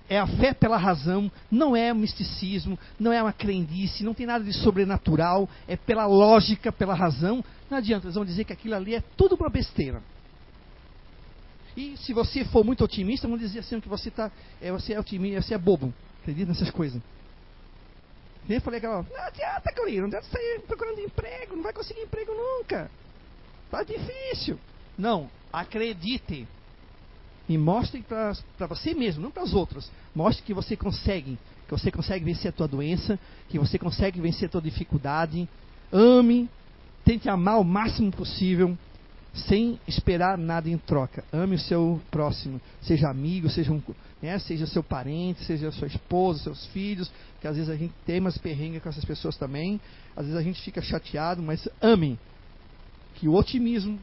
[0.10, 4.44] é a fé pela razão, não é misticismo, não é uma crendice, não tem nada
[4.44, 7.44] de sobrenatural, é pela lógica, pela razão.
[7.70, 10.02] Não adianta, eles vão dizer que aquilo ali é tudo uma besteira.
[11.76, 14.32] E se você for muito otimista, vão dizer assim que você tá,
[14.62, 17.02] é, você é otimista, você é bobo, acredita nessas coisas.
[18.48, 22.32] Nem falei aquela, não adianta, Corino, não adianta sair procurando emprego, não vai conseguir emprego
[22.34, 22.92] nunca.
[23.72, 24.60] Tá difícil.
[24.98, 26.48] Não, acredite.
[27.48, 29.92] E mostre para você mesmo, não para os outros.
[30.14, 31.38] Mostre que você consegue,
[31.68, 33.20] que você consegue vencer a tua doença,
[33.50, 35.48] que você consegue vencer a tua dificuldade.
[35.92, 36.50] Ame,
[37.04, 38.78] tente amar o máximo possível,
[39.36, 41.24] sem esperar nada em troca.
[41.32, 43.82] Ame o seu próximo, seja amigo, seja, um,
[44.22, 47.12] né, seja seu parente, seja sua esposa, seus filhos,
[47.42, 49.80] que às vezes a gente tem umas perrengas com essas pessoas também,
[50.16, 52.18] às vezes a gente fica chateado, mas ame.
[53.16, 54.00] Que o otimismo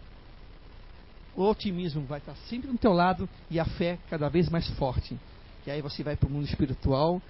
[1.35, 5.19] o otimismo vai estar sempre do teu lado e a fé cada vez mais forte.
[5.67, 7.23] E aí você vai para o mundo espiritual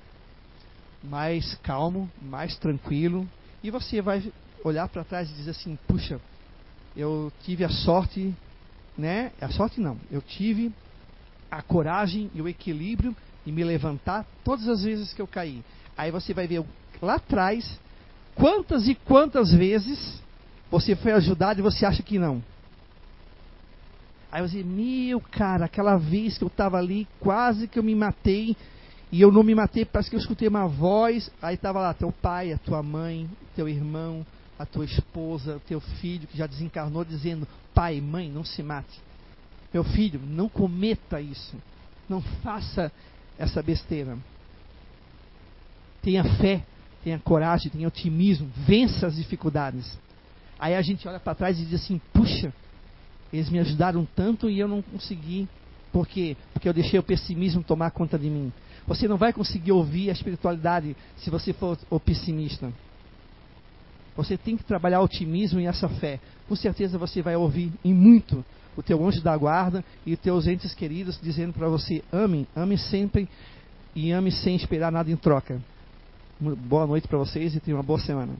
[1.02, 3.28] mais calmo, mais tranquilo,
[3.62, 4.32] e você vai
[4.64, 6.20] olhar para trás e dizer assim: puxa,
[6.96, 8.34] eu tive a sorte,
[8.96, 9.32] né?
[9.40, 10.72] A sorte não, eu tive
[11.50, 13.14] a coragem e o equilíbrio
[13.44, 15.62] de me levantar todas as vezes que eu caí.
[15.96, 16.64] Aí você vai ver
[17.00, 17.78] lá atrás
[18.34, 20.20] quantas e quantas vezes
[20.70, 22.42] você foi ajudado e você acha que não.
[24.30, 28.56] Aí dizia, meu cara, aquela vez que eu estava ali, quase que eu me matei,
[29.12, 32.10] e eu não me matei, parece que eu escutei uma voz, aí estava lá teu
[32.10, 34.24] pai, a tua mãe, teu irmão,
[34.62, 39.00] a tua esposa, o teu filho que já desencarnou, dizendo, pai, mãe, não se mate.
[39.74, 41.56] Meu filho, não cometa isso.
[42.08, 42.92] Não faça
[43.36, 44.16] essa besteira.
[46.00, 46.64] Tenha fé,
[47.02, 49.98] tenha coragem, tenha otimismo, vença as dificuldades.
[50.58, 52.52] Aí a gente olha para trás e diz assim: puxa,
[53.32, 55.48] eles me ajudaram tanto e eu não consegui.
[55.92, 56.36] Por quê?
[56.52, 58.52] Porque eu deixei o pessimismo tomar conta de mim.
[58.86, 62.72] Você não vai conseguir ouvir a espiritualidade se você for o pessimista.
[64.16, 66.20] Você tem que trabalhar o otimismo e essa fé.
[66.48, 68.44] Com certeza você vai ouvir em muito
[68.76, 72.76] o teu anjo da guarda e os teus entes queridos dizendo para você: ame, ame
[72.76, 73.28] sempre
[73.94, 75.60] e ame sem esperar nada em troca.
[76.40, 78.32] Boa noite para vocês e tenha uma boa semana.